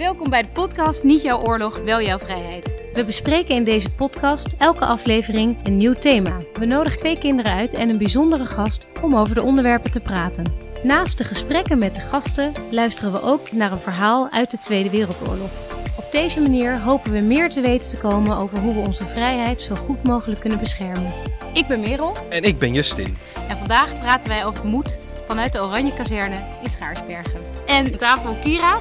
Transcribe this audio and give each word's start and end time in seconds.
Welkom 0.00 0.30
bij 0.30 0.42
de 0.42 0.48
podcast 0.48 1.04
Niet 1.04 1.22
jouw 1.22 1.40
oorlog, 1.40 1.78
wel 1.78 2.00
jouw 2.00 2.18
vrijheid. 2.18 2.74
We 2.94 3.04
bespreken 3.04 3.54
in 3.54 3.64
deze 3.64 3.90
podcast 3.90 4.54
elke 4.58 4.84
aflevering 4.84 5.56
een 5.62 5.76
nieuw 5.76 5.92
thema. 5.92 6.36
We 6.54 6.64
nodigen 6.64 6.98
twee 6.98 7.18
kinderen 7.18 7.52
uit 7.52 7.74
en 7.74 7.88
een 7.88 7.98
bijzondere 7.98 8.46
gast 8.46 8.88
om 9.02 9.16
over 9.16 9.34
de 9.34 9.42
onderwerpen 9.42 9.90
te 9.90 10.00
praten. 10.00 10.52
Naast 10.82 11.18
de 11.18 11.24
gesprekken 11.24 11.78
met 11.78 11.94
de 11.94 12.00
gasten 12.00 12.52
luisteren 12.70 13.12
we 13.12 13.22
ook 13.22 13.52
naar 13.52 13.72
een 13.72 13.78
verhaal 13.78 14.30
uit 14.30 14.50
de 14.50 14.58
Tweede 14.58 14.90
Wereldoorlog. 14.90 15.50
Op 15.96 16.12
deze 16.12 16.40
manier 16.40 16.80
hopen 16.80 17.12
we 17.12 17.20
meer 17.20 17.50
te 17.50 17.60
weten 17.60 17.90
te 17.90 17.98
komen 17.98 18.36
over 18.36 18.58
hoe 18.58 18.74
we 18.74 18.80
onze 18.80 19.04
vrijheid 19.04 19.62
zo 19.62 19.74
goed 19.74 20.02
mogelijk 20.02 20.40
kunnen 20.40 20.58
beschermen. 20.58 21.12
Ik 21.52 21.66
ben 21.66 21.80
Merel 21.80 22.16
En 22.28 22.42
ik 22.42 22.58
ben 22.58 22.72
Justin. 22.72 23.16
en 23.48 23.56
vandaag 23.56 24.00
praten 24.00 24.28
wij 24.28 24.44
over 24.44 24.66
moed 24.66 24.96
vanuit 25.26 25.52
de 25.52 25.62
Oranje 25.62 25.92
Kazerne 25.92 26.38
in 26.62 26.70
Schaarsbergen. 26.70 27.40
En 27.66 27.98
tafel 27.98 28.36
Kira 28.42 28.78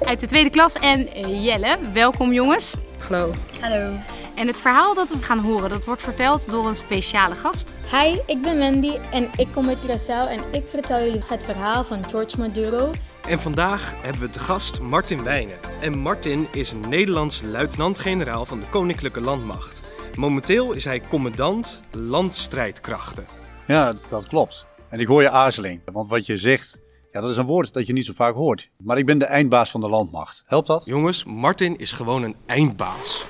uit 0.00 0.20
de 0.20 0.26
tweede 0.26 0.50
klas 0.50 0.74
en 0.74 1.12
eh, 1.12 1.44
Jelle. 1.44 1.78
Welkom 1.92 2.32
jongens. 2.32 2.74
Hallo. 2.98 3.30
Hallo. 3.60 3.92
En 4.34 4.46
het 4.46 4.60
verhaal 4.60 4.94
dat 4.94 5.08
we 5.08 5.22
gaan 5.22 5.38
horen, 5.38 5.68
dat 5.68 5.84
wordt 5.84 6.02
verteld 6.02 6.50
door 6.50 6.66
een 6.66 6.74
speciale 6.74 7.34
gast. 7.34 7.74
Hi, 7.90 8.18
ik 8.26 8.42
ben 8.42 8.58
Wendy 8.58 8.92
en 9.12 9.28
ik 9.36 9.48
kom 9.52 9.68
uit 9.68 9.78
Curaçao 9.78 10.30
en 10.30 10.40
ik 10.52 10.64
vertel 10.70 10.98
jullie 10.98 11.22
het 11.28 11.42
verhaal 11.42 11.84
van 11.84 12.04
George 12.04 12.38
Maduro. 12.38 12.90
En 13.26 13.38
vandaag 13.38 13.94
hebben 14.02 14.22
we 14.22 14.30
te 14.30 14.38
gast 14.38 14.80
Martin 14.80 15.22
Wijnen. 15.22 15.56
En 15.80 15.98
Martin 15.98 16.46
is 16.52 16.72
een 16.72 16.88
Nederlands 16.88 17.42
luitenant-generaal 17.44 18.44
van 18.46 18.60
de 18.60 18.66
Koninklijke 18.70 19.20
Landmacht. 19.20 19.80
Momenteel 20.14 20.72
is 20.72 20.84
hij 20.84 21.00
commandant 21.08 21.82
landstrijdkrachten. 21.90 23.26
Ja, 23.66 23.92
dat, 23.92 24.06
dat 24.08 24.26
klopt. 24.26 24.66
En 24.88 25.00
ik 25.00 25.06
hoor 25.06 25.22
je 25.22 25.30
aarzeling. 25.30 25.80
Want 25.92 26.08
wat 26.08 26.26
je 26.26 26.36
zegt, 26.36 26.80
ja, 27.18 27.24
dat 27.24 27.32
is 27.32 27.40
een 27.40 27.46
woord 27.46 27.72
dat 27.72 27.86
je 27.86 27.92
niet 27.92 28.04
zo 28.04 28.12
vaak 28.14 28.34
hoort. 28.34 28.70
Maar 28.76 28.98
ik 28.98 29.06
ben 29.06 29.18
de 29.18 29.24
eindbaas 29.24 29.70
van 29.70 29.80
de 29.80 29.88
landmacht. 29.88 30.42
Helpt 30.46 30.66
dat? 30.66 30.84
Jongens, 30.84 31.24
Martin 31.24 31.76
is 31.78 31.92
gewoon 31.92 32.22
een 32.22 32.36
eindbaas. 32.46 33.24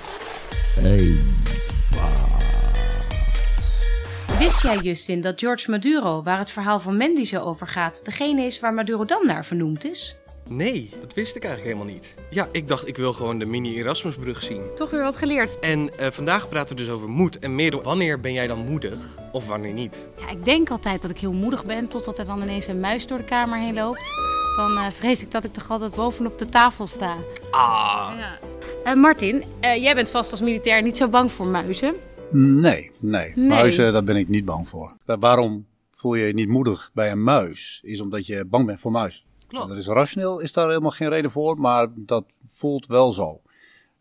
Wist 4.39 4.61
jij, 4.61 4.77
Justin, 4.77 5.21
dat 5.21 5.39
George 5.39 5.71
Maduro, 5.71 6.23
waar 6.23 6.37
het 6.37 6.49
verhaal 6.49 6.79
van 6.79 6.97
Mandy 6.97 7.23
zo 7.25 7.41
over 7.41 7.67
gaat, 7.67 8.05
degene 8.05 8.41
is 8.41 8.59
waar 8.59 8.73
Maduro 8.73 9.05
dan 9.05 9.25
naar 9.25 9.45
vernoemd 9.45 9.85
is? 9.85 10.18
Nee, 10.49 10.89
dat 11.01 11.13
wist 11.13 11.35
ik 11.35 11.43
eigenlijk 11.43 11.73
helemaal 11.75 11.93
niet. 11.95 12.15
Ja, 12.29 12.47
ik 12.51 12.67
dacht 12.67 12.87
ik 12.87 12.97
wil 12.97 13.13
gewoon 13.13 13.39
de 13.39 13.45
mini-Erasmusbrug 13.45 14.43
zien. 14.43 14.61
Toch 14.75 14.89
weer 14.89 15.03
wat 15.03 15.15
geleerd. 15.17 15.59
En 15.59 15.97
eh, 15.97 16.11
vandaag 16.11 16.49
praten 16.49 16.75
we 16.75 16.81
dus 16.83 16.91
over 16.93 17.09
moed. 17.09 17.39
En 17.39 17.55
meer 17.55 17.81
wanneer 17.81 18.19
ben 18.19 18.33
jij 18.33 18.47
dan 18.47 18.59
moedig 18.67 18.97
of 19.31 19.47
wanneer 19.47 19.73
niet? 19.73 20.09
Ja, 20.19 20.29
ik 20.29 20.43
denk 20.43 20.69
altijd 20.69 21.01
dat 21.01 21.11
ik 21.11 21.17
heel 21.17 21.33
moedig 21.33 21.65
ben, 21.65 21.87
totdat 21.87 22.19
er 22.19 22.25
dan 22.25 22.41
ineens 22.41 22.67
een 22.67 22.79
muis 22.79 23.07
door 23.07 23.17
de 23.17 23.23
kamer 23.23 23.59
heen 23.59 23.73
loopt. 23.73 24.09
Dan 24.55 24.77
eh, 24.77 24.91
vrees 24.91 25.21
ik 25.21 25.31
dat 25.31 25.43
ik 25.43 25.53
toch 25.53 25.69
altijd 25.71 25.95
bovenop 25.95 26.37
de 26.37 26.49
tafel 26.49 26.87
sta. 26.87 27.15
Ah, 27.51 28.11
Ja. 28.17 28.37
Eh, 28.83 28.93
Martin, 28.93 29.43
eh, 29.59 29.81
jij 29.81 29.95
bent 29.95 30.09
vast 30.09 30.31
als 30.31 30.41
militair 30.41 30.81
niet 30.81 30.97
zo 30.97 31.07
bang 31.07 31.31
voor 31.31 31.45
muizen. 31.45 31.93
Nee, 32.31 32.91
nee. 32.99 33.31
Nee. 33.35 33.47
Muizen, 33.47 33.93
daar 33.93 34.03
ben 34.03 34.15
ik 34.15 34.27
niet 34.27 34.45
bang 34.45 34.67
voor. 34.69 34.95
Wa- 35.05 35.17
Waarom 35.19 35.65
voel 35.91 36.13
je 36.15 36.25
je 36.27 36.33
niet 36.33 36.47
moedig 36.49 36.89
bij 36.93 37.11
een 37.11 37.23
muis? 37.23 37.79
Is 37.83 38.01
omdat 38.01 38.25
je 38.25 38.45
bang 38.45 38.65
bent 38.65 38.79
voor 38.79 38.91
muis. 38.91 39.25
Dat 39.49 39.77
is 39.77 39.87
rationeel, 39.87 40.39
is 40.39 40.53
daar 40.53 40.67
helemaal 40.67 40.91
geen 40.91 41.09
reden 41.09 41.31
voor, 41.31 41.59
maar 41.59 41.87
dat 41.95 42.25
voelt 42.45 42.87
wel 42.87 43.11
zo. 43.11 43.41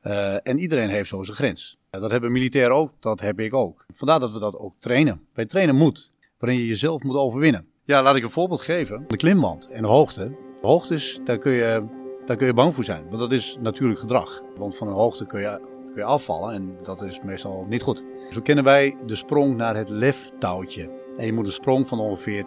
Eh, 0.01 0.47
en 0.47 0.59
iedereen 0.59 0.89
heeft 0.89 1.09
zo 1.09 1.23
zijn 1.23 1.37
grens. 1.37 1.79
Eh, 1.91 2.01
Dat 2.01 2.11
hebben 2.11 2.33
militairen 2.33 2.77
ook, 2.77 2.93
dat 3.01 3.21
heb 3.21 3.41
ik 3.41 3.55
ook. 3.55 3.85
Vandaar 3.93 4.21
dat 4.21 4.33
we 4.33 4.39
dat 4.39 4.57
ook 4.57 4.75
trainen. 4.79 5.27
Wij 5.33 5.47
trainen 5.47 5.75
moed, 5.75 6.13
waarin 6.39 6.59
je 6.59 6.67
jezelf 6.67 7.03
moet 7.03 7.17
overwinnen. 7.17 7.67
Ja, 7.85 8.03
laat 8.03 8.17
ik 8.17 8.23
een 8.23 8.31
voorbeeld 8.31 8.61
geven. 8.61 9.05
De 9.09 9.17
klimwand 9.17 9.69
en 9.69 9.83
de 9.83 9.89
hoogte. 9.89 10.37
Hoogtes, 10.63 11.21
daar 11.25 11.39
kun, 11.39 11.53
je, 11.53 11.85
daar 12.27 12.45
je 12.45 12.53
bang 12.53 12.75
voor 12.75 12.85
zijn, 12.85 13.05
want 13.09 13.19
dat 13.19 13.33
is 13.33 13.57
natuurlijk 13.61 14.01
gedrag. 14.01 14.43
Want 14.57 14.77
van 14.77 14.89
een 14.89 14.95
hoogte 14.95 15.27
kun 15.27 15.41
je, 15.41 15.61
kun 15.85 15.95
je 15.95 16.05
afvallen 16.05 16.55
en 16.55 16.77
dat 16.83 17.03
is 17.03 17.21
meestal 17.23 17.67
niet 17.69 17.83
goed. 17.83 18.05
Zo 18.31 18.41
kennen 18.41 18.65
wij 18.65 18.97
de 19.07 19.15
sprong 19.15 19.57
naar 19.57 19.77
het 19.77 19.89
leftouwtje. 19.89 20.91
En 21.17 21.27
je 21.27 21.33
moet 21.33 21.47
een 21.47 21.53
sprong 21.53 21.89
van 21.89 22.01
ongeveer 22.01 22.45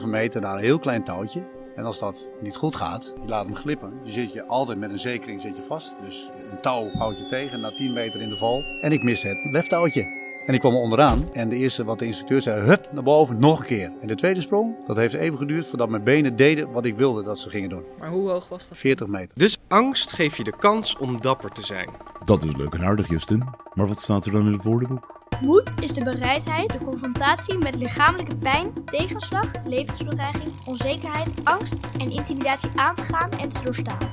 2,5 0.00 0.06
meter 0.06 0.40
naar 0.40 0.54
een 0.54 0.62
heel 0.62 0.78
klein 0.78 1.04
touwtje. 1.04 1.46
En 1.74 1.84
als 1.84 1.98
dat 1.98 2.30
niet 2.40 2.56
goed 2.56 2.76
gaat, 2.76 3.14
je 3.22 3.28
laat 3.28 3.44
hem 3.44 3.56
glippen. 3.56 3.92
Je 4.04 4.12
zit 4.12 4.32
je 4.32 4.46
altijd 4.46 4.78
met 4.78 4.90
een 4.90 4.98
zekering 4.98 5.40
zit 5.40 5.56
je 5.56 5.62
vast. 5.62 5.96
Dus 6.04 6.30
een 6.50 6.60
touw 6.60 6.90
houdt 6.92 7.18
je 7.18 7.26
tegen 7.26 7.60
na 7.60 7.74
10 7.74 7.92
meter 7.92 8.20
in 8.20 8.28
de 8.28 8.36
val. 8.36 8.64
En 8.80 8.92
ik 8.92 9.02
mis 9.02 9.22
het 9.22 9.38
leftouwtje. 9.52 10.22
En 10.46 10.54
ik 10.54 10.60
kwam 10.60 10.74
er 10.74 10.80
onderaan. 10.80 11.32
En 11.32 11.48
de 11.48 11.56
eerste 11.56 11.84
wat 11.84 11.98
de 11.98 12.06
instructeur 12.06 12.40
zei, 12.40 12.60
hup, 12.60 12.88
naar 12.92 13.02
boven, 13.02 13.38
nog 13.40 13.60
een 13.60 13.66
keer. 13.66 13.92
En 14.00 14.06
de 14.06 14.14
tweede 14.14 14.40
sprong, 14.40 14.86
dat 14.86 14.96
heeft 14.96 15.14
even 15.14 15.38
geduurd 15.38 15.66
voordat 15.66 15.88
mijn 15.88 16.04
benen 16.04 16.36
deden 16.36 16.72
wat 16.72 16.84
ik 16.84 16.96
wilde 16.96 17.22
dat 17.22 17.38
ze 17.38 17.48
gingen 17.48 17.68
doen. 17.68 17.84
Maar 17.98 18.10
hoe 18.10 18.28
hoog 18.30 18.48
was 18.48 18.68
dat? 18.68 18.78
40 18.78 19.06
meter. 19.06 19.38
dus 19.38 19.58
angst 19.68 20.12
geeft 20.12 20.36
je 20.36 20.44
de 20.44 20.56
kans 20.58 20.96
om 20.96 21.20
dapper 21.20 21.50
te 21.50 21.64
zijn. 21.64 21.90
Dat 22.24 22.42
is 22.42 22.56
leuk 22.56 22.74
en 22.74 22.84
aardig, 22.84 23.08
Justin. 23.08 23.44
Maar 23.74 23.86
wat 23.86 24.00
staat 24.00 24.26
er 24.26 24.32
dan 24.32 24.46
in 24.46 24.52
het 24.52 24.62
woordenboek? 24.62 25.13
Moed 25.40 25.82
is 25.82 25.92
de 25.92 26.04
bereidheid 26.04 26.72
de 26.72 26.78
confrontatie 26.78 27.58
met 27.58 27.74
lichamelijke 27.74 28.36
pijn, 28.36 28.84
tegenslag, 28.84 29.66
levensbedreiging, 29.66 30.66
onzekerheid, 30.66 31.44
angst 31.44 31.74
en 31.98 32.10
intimidatie 32.10 32.70
aan 32.74 32.94
te 32.94 33.02
gaan 33.02 33.30
en 33.30 33.48
te 33.48 33.62
doorstaan. 33.62 34.12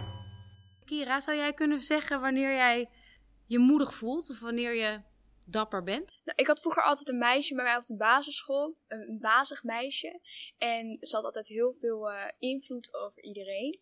Kira, 0.85 1.19
zou 1.19 1.37
jij 1.37 1.53
kunnen 1.53 1.79
zeggen 1.79 2.21
wanneer 2.21 2.53
jij 2.53 2.89
je 3.45 3.59
moedig 3.59 3.93
voelt 3.93 4.29
of 4.29 4.39
wanneer 4.39 4.75
je 4.75 5.01
dapper 5.45 5.83
bent? 5.83 6.19
Nou, 6.23 6.37
ik 6.37 6.47
had 6.47 6.61
vroeger 6.61 6.83
altijd 6.83 7.09
een 7.09 7.17
meisje 7.17 7.55
bij 7.55 7.63
mij 7.63 7.77
op 7.77 7.85
de 7.85 7.97
basisschool, 7.97 8.75
een 8.87 9.17
bazig 9.21 9.63
meisje. 9.63 10.19
En 10.57 10.97
ze 11.01 11.15
had 11.15 11.25
altijd 11.25 11.47
heel 11.47 11.73
veel 11.73 12.11
eh, 12.11 12.25
invloed 12.39 12.93
over 12.93 13.23
iedereen. 13.23 13.79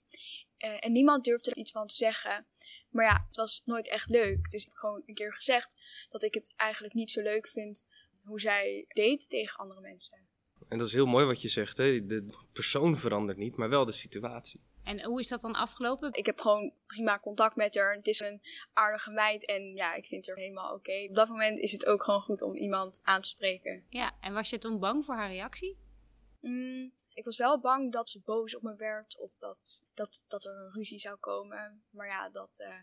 Eh, 0.60 0.86
en 0.86 0.92
niemand 0.92 1.24
durfde 1.24 1.52
er 1.52 1.58
iets 1.58 1.72
van 1.72 1.88
te 1.88 1.96
zeggen. 1.96 2.46
Maar 2.90 3.06
ja, 3.06 3.26
het 3.28 3.36
was 3.36 3.62
nooit 3.66 3.90
echt 3.90 4.10
leuk. 4.10 4.50
Dus 4.50 4.62
ik 4.62 4.68
heb 4.68 4.78
gewoon 4.78 5.04
een 5.06 5.14
keer 5.14 5.34
gezegd 5.34 5.82
dat 6.10 6.24
ik 6.24 6.34
het 6.34 6.54
eigenlijk 6.56 6.94
niet 6.94 7.12
zo 7.12 7.22
leuk 7.22 7.48
vind 7.48 7.86
hoe 8.24 8.40
zij 8.40 8.86
deed 8.88 9.30
tegen 9.30 9.60
andere 9.60 9.82
mensen. 9.82 10.28
En 10.68 10.78
dat 10.78 10.88
is 10.88 10.94
heel 10.94 11.06
mooi 11.06 11.26
wat 11.26 11.42
je 11.42 11.50
zegt. 11.50 11.78
Hè? 11.78 12.06
De 12.06 12.34
persoon 12.52 12.98
verandert 12.98 13.38
niet, 13.38 13.56
maar 13.56 13.70
wel 13.70 13.86
de 13.86 13.92
situatie. 13.92 14.62
En 14.84 15.04
hoe 15.04 15.20
is 15.20 15.28
dat 15.28 15.42
dan 15.42 15.56
afgelopen? 15.56 16.14
Ik 16.14 16.26
heb 16.26 16.40
gewoon 16.40 16.74
prima 16.88 17.20
contact 17.20 17.56
met 17.56 17.76
haar. 17.76 17.96
Het 17.96 18.08
is 18.08 18.20
een 18.20 18.42
aardige 18.74 19.12
meid 19.12 19.46
en 19.46 19.76
ja, 19.76 19.96
ik 19.96 20.06
vind 20.06 20.28
haar 20.28 20.38
helemaal 20.38 20.74
oké. 20.74 21.06
Op 21.10 21.16
dat 21.16 21.28
moment 21.28 21.60
is 21.60 21.72
het 21.72 21.86
ook 21.86 22.04
gewoon 22.04 22.22
goed 22.22 22.42
om 22.42 22.56
iemand 22.56 23.02
aan 23.04 23.22
te 23.22 23.28
spreken. 23.28 23.86
Ja, 23.90 24.18
en 24.22 24.34
was 24.34 24.50
je 24.50 24.58
toen 24.58 24.80
bang 24.80 25.06
voor 25.06 25.16
haar 25.16 25.30
reactie? 25.30 25.78
Mm, 26.40 26.94
ik 27.20 27.26
was 27.26 27.38
wel 27.38 27.60
bang 27.60 27.92
dat 27.92 28.10
ze 28.10 28.20
boos 28.26 28.56
op 28.56 28.62
me 28.62 28.76
werd 28.76 29.18
of 29.18 29.32
dat, 29.38 29.84
dat, 29.94 30.24
dat 30.28 30.46
er 30.46 30.52
een 30.56 30.72
ruzie 30.72 31.00
zou 31.00 31.18
komen. 31.18 31.84
Maar 31.90 32.08
ja, 32.08 32.30
dat, 32.30 32.60
eh, 32.60 32.82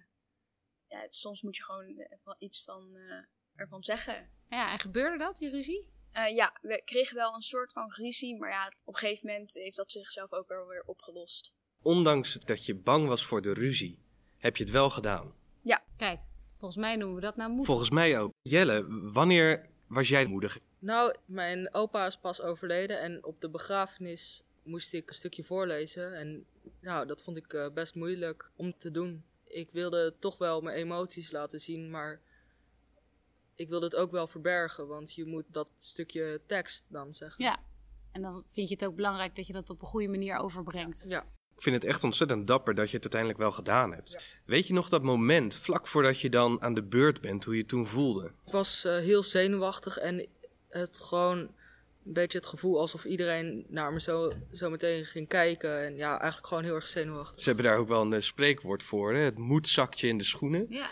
ja 0.86 1.00
het- 1.00 1.16
soms 1.16 1.42
moet 1.42 1.56
je 1.56 1.62
gewoon 1.62 1.98
eh, 1.98 2.16
wel 2.24 2.34
iets 2.38 2.64
van, 2.64 2.96
eh, 2.96 3.24
ervan 3.54 3.84
zeggen. 3.84 4.30
Ja, 4.48 4.72
en 4.72 4.78
gebeurde 4.78 5.18
dat, 5.18 5.36
die 5.36 5.50
ruzie? 5.50 5.92
Eh, 6.12 6.34
ja, 6.34 6.56
we 6.62 6.82
kregen 6.84 7.16
wel 7.16 7.34
een 7.34 7.40
soort 7.42 7.72
van 7.72 7.92
ruzie, 7.92 8.36
maar 8.38 8.50
ja, 8.50 8.66
op 8.84 8.94
een 8.94 9.00
gegeven 9.00 9.28
moment 9.28 9.52
heeft 9.54 9.76
dat 9.76 9.90
zichzelf 9.92 10.32
ook 10.32 10.48
wel 10.48 10.66
weer 10.66 10.82
opgelost. 10.82 11.54
Ondanks 11.82 12.32
dat 12.34 12.66
je 12.66 12.74
bang 12.74 13.08
was 13.08 13.24
voor 13.26 13.42
de 13.42 13.52
ruzie, 13.52 14.02
heb 14.38 14.56
je 14.56 14.62
het 14.62 14.72
wel 14.72 14.90
gedaan. 14.90 15.34
Kijk, 15.96 16.20
volgens 16.58 16.80
mij 16.80 16.96
noemen 16.96 17.14
we 17.16 17.22
dat 17.22 17.36
nou 17.36 17.50
moed. 17.52 17.66
Volgens 17.66 17.90
mij 17.90 18.20
ook. 18.20 18.32
Jelle, 18.42 18.86
wanneer 19.12 19.70
was 19.86 20.08
jij 20.08 20.26
moedig? 20.26 20.58
Nou, 20.78 21.14
mijn 21.24 21.74
opa 21.74 22.06
is 22.06 22.16
pas 22.16 22.40
overleden 22.40 23.00
en 23.00 23.24
op 23.24 23.40
de 23.40 23.50
begrafenis 23.50 24.42
moest 24.62 24.92
ik 24.92 25.08
een 25.08 25.14
stukje 25.14 25.44
voorlezen. 25.44 26.14
En 26.14 26.46
nou, 26.80 27.06
dat 27.06 27.22
vond 27.22 27.36
ik 27.36 27.52
eh, 27.52 27.70
best 27.72 27.94
moeilijk 27.94 28.50
om 28.56 28.76
te 28.76 28.90
doen. 28.90 29.24
Ik 29.44 29.70
wilde 29.70 30.14
toch 30.18 30.38
wel 30.38 30.60
mijn 30.60 30.76
emoties 30.76 31.30
laten 31.30 31.60
zien, 31.60 31.90
maar 31.90 32.20
ik 33.54 33.68
wilde 33.68 33.84
het 33.84 33.96
ook 33.96 34.10
wel 34.10 34.26
verbergen, 34.26 34.86
want 34.86 35.14
je 35.14 35.24
moet 35.24 35.44
dat 35.48 35.70
stukje 35.78 36.40
tekst 36.46 36.84
dan 36.88 37.14
zeggen. 37.14 37.44
Ja, 37.44 37.58
en 38.12 38.22
dan 38.22 38.44
vind 38.48 38.68
je 38.68 38.74
het 38.74 38.84
ook 38.84 38.94
belangrijk 38.94 39.34
dat 39.34 39.46
je 39.46 39.52
dat 39.52 39.70
op 39.70 39.80
een 39.80 39.88
goede 39.88 40.08
manier 40.08 40.36
overbrengt. 40.36 41.04
Ja. 41.08 41.26
Ik 41.56 41.62
vind 41.62 41.74
het 41.74 41.84
echt 41.84 42.04
ontzettend 42.04 42.46
dapper 42.46 42.74
dat 42.74 42.90
je 42.90 42.94
het 42.94 43.02
uiteindelijk 43.02 43.40
wel 43.40 43.52
gedaan 43.52 43.92
hebt. 43.92 44.38
Weet 44.44 44.66
je 44.66 44.74
nog 44.74 44.88
dat 44.88 45.02
moment, 45.02 45.54
vlak 45.54 45.86
voordat 45.86 46.20
je 46.20 46.30
dan 46.30 46.62
aan 46.62 46.74
de 46.74 46.82
beurt 46.82 47.20
bent, 47.20 47.44
hoe 47.44 47.54
je 47.54 47.60
het 47.60 47.68
toen 47.68 47.86
voelde? 47.86 48.24
Ik 48.24 48.52
was 48.52 48.84
eh, 48.84 48.96
heel 48.96 49.22
zenuwachtig 49.22 49.98
en 49.98 50.26
het 50.68 51.00
gewoon 51.00 51.38
een 51.38 52.12
beetje 52.12 52.38
het 52.38 52.46
gevoel 52.46 52.78
alsof 52.78 53.04
iedereen 53.04 53.66
naar 53.68 53.92
me 53.92 54.00
zo, 54.00 54.32
zo 54.52 54.70
meteen 54.70 55.04
ging 55.04 55.28
kijken. 55.28 55.84
En 55.84 55.96
ja, 55.96 56.18
eigenlijk 56.18 56.46
gewoon 56.46 56.64
heel 56.64 56.74
erg 56.74 56.86
zenuwachtig. 56.86 57.42
Ze 57.42 57.48
hebben 57.48 57.64
daar 57.66 57.78
ook 57.78 57.88
wel 57.88 58.02
een 58.02 58.12
eh, 58.12 58.20
spreekwoord 58.20 58.82
voor, 58.82 59.14
hè? 59.14 59.20
het 59.20 59.38
moedzakje 59.38 60.08
in 60.08 60.18
de 60.18 60.24
schoenen. 60.24 60.66
Ja. 60.68 60.88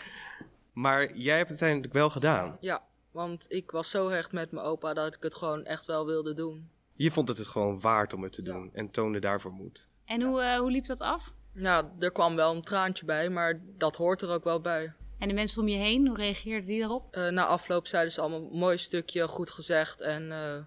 Maar 0.73 1.17
jij 1.17 1.37
hebt 1.37 1.49
het 1.49 1.61
uiteindelijk 1.61 1.93
wel 1.93 2.09
gedaan. 2.09 2.57
Ja, 2.59 2.83
want 3.11 3.45
ik 3.47 3.71
was 3.71 3.89
zo 3.89 4.09
hecht 4.09 4.31
met 4.31 4.51
mijn 4.51 4.65
opa 4.65 4.93
dat 4.93 5.15
ik 5.15 5.23
het 5.23 5.35
gewoon 5.35 5.65
echt 5.65 5.85
wel 5.85 6.05
wilde 6.05 6.33
doen. 6.33 6.69
Je 6.97 7.11
vond 7.11 7.27
het 7.27 7.37
het 7.37 7.47
gewoon 7.47 7.79
waard 7.79 8.13
om 8.13 8.23
het 8.23 8.33
te 8.33 8.41
doen 8.41 8.69
en 8.73 8.91
toonde 8.91 9.19
daarvoor 9.19 9.51
moed. 9.51 9.87
En 10.05 10.21
hoe, 10.21 10.41
eh, 10.41 10.59
hoe 10.59 10.71
liep 10.71 10.85
dat 10.85 11.01
af? 11.01 11.33
Nou, 11.51 11.85
er 11.99 12.11
kwam 12.11 12.35
wel 12.35 12.55
een 12.55 12.63
traantje 12.63 13.05
bij, 13.05 13.29
maar 13.29 13.61
dat 13.77 13.95
hoort 13.95 14.21
er 14.21 14.29
ook 14.29 14.43
wel 14.43 14.61
bij. 14.61 14.93
En 15.19 15.27
de 15.27 15.33
mensen 15.33 15.61
om 15.61 15.67
je 15.67 15.77
heen, 15.77 16.07
hoe 16.07 16.17
reageerden 16.17 16.67
die 16.67 16.81
erop? 16.81 17.15
Eh, 17.15 17.27
na 17.27 17.45
afloop 17.45 17.87
zeiden 17.87 18.13
ze 18.13 18.21
allemaal 18.21 18.49
mooi 18.51 18.77
stukje, 18.77 19.27
goed 19.27 19.49
gezegd. 19.49 20.01
En 20.01 20.31
eh, 20.31 20.63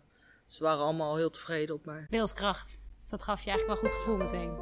ze 0.47 0.63
waren 0.63 0.85
allemaal 0.85 1.17
heel 1.17 1.31
tevreden 1.31 1.75
op 1.75 1.85
mij. 1.85 2.07
Wilskracht. 2.11 2.79
Dus 3.01 3.09
dat 3.09 3.23
gaf 3.23 3.45
je 3.45 3.51
eigenlijk 3.51 3.81
wel 3.81 3.91
goed 3.91 4.01
gevoel 4.01 4.17
meteen. 4.17 4.57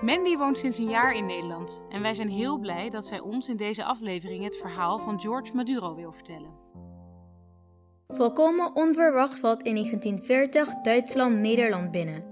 Mandy 0.00 0.36
woont 0.36 0.58
sinds 0.58 0.78
een 0.78 0.88
jaar 0.88 1.14
in 1.14 1.26
Nederland. 1.26 1.82
En 1.88 2.02
wij 2.02 2.14
zijn 2.14 2.28
heel 2.28 2.58
blij 2.58 2.90
dat 2.90 3.06
zij 3.06 3.20
ons 3.20 3.48
in 3.48 3.56
deze 3.56 3.84
aflevering 3.84 4.44
het 4.44 4.56
verhaal 4.56 4.98
van 4.98 5.20
George 5.20 5.56
Maduro 5.56 5.94
wil 5.94 6.12
vertellen. 6.12 6.63
Volkomen 8.14 8.76
onverwacht 8.76 9.40
valt 9.40 9.62
in 9.62 9.74
1940 9.74 10.74
Duitsland 10.82 11.36
Nederland 11.36 11.90
binnen. 11.90 12.24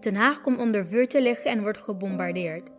Den 0.00 0.14
Haag 0.14 0.40
komt 0.40 0.58
onder 0.58 0.86
vuur 0.86 1.08
te 1.08 1.22
liggen 1.22 1.50
en 1.50 1.62
wordt 1.62 1.78
gebombardeerd. 1.78 2.70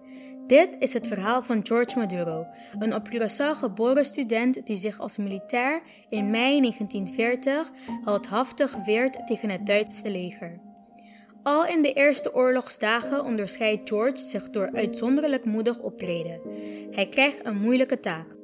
Dit 0.48 0.76
is 0.80 0.94
het 0.94 1.08
verhaal 1.08 1.44
van 1.44 1.66
George 1.66 1.98
Maduro, 1.98 2.46
een 2.80 2.96
op 2.96 3.10
Curaçao 3.10 3.58
geboren 3.58 4.06
student 4.06 4.68
die 4.68 4.78
zich 4.78 5.00
als 5.00 5.18
militair 5.18 5.82
in 6.10 6.30
mei 6.30 6.60
1940 6.60 7.72
heldhaftig 8.04 8.76
weert 8.86 9.28
tegen 9.28 9.50
het 9.50 9.66
Duitse 9.66 10.12
leger. 10.12 10.60
Al 11.44 11.66
in 11.66 11.82
de 11.82 11.94
eerste 11.94 12.34
oorlogsdagen 12.34 13.24
onderscheidt 13.24 13.90
George 13.90 14.18
zich 14.18 14.50
door 14.50 14.70
uitzonderlijk 14.74 15.46
moedig 15.46 15.80
optreden. 15.80 16.42
Hij 16.92 17.08
krijgt 17.08 17.46
een 17.46 17.58
moeilijke 17.58 18.00
taak. 18.00 18.39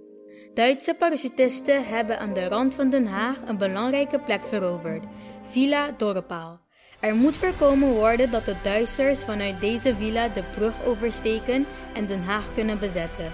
Duitse 0.55 0.93
parachutisten 0.93 1.87
hebben 1.87 2.19
aan 2.19 2.33
de 2.33 2.47
rand 2.47 2.75
van 2.75 2.89
Den 2.89 3.05
Haag 3.05 3.37
een 3.45 3.57
belangrijke 3.57 4.19
plek 4.19 4.45
veroverd: 4.45 5.03
Villa 5.41 5.91
Dorrepaal. 5.97 6.59
Er 6.99 7.15
moet 7.15 7.37
voorkomen 7.37 7.89
worden 7.89 8.31
dat 8.31 8.45
de 8.45 8.55
Duitsers 8.63 9.23
vanuit 9.23 9.59
deze 9.59 9.95
villa 9.95 10.27
de 10.27 10.43
brug 10.55 10.73
oversteken 10.85 11.65
en 11.93 12.05
Den 12.05 12.23
Haag 12.23 12.53
kunnen 12.53 12.79
bezetten. 12.79 13.31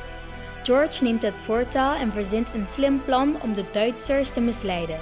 George 0.63 1.03
neemt 1.03 1.21
het 1.21 1.33
voortouw 1.43 1.95
en 1.95 2.11
verzint 2.11 2.53
een 2.53 2.67
slim 2.67 3.03
plan 3.05 3.41
om 3.41 3.53
de 3.53 3.65
Duitsers 3.71 4.33
te 4.33 4.39
misleiden. 4.39 4.99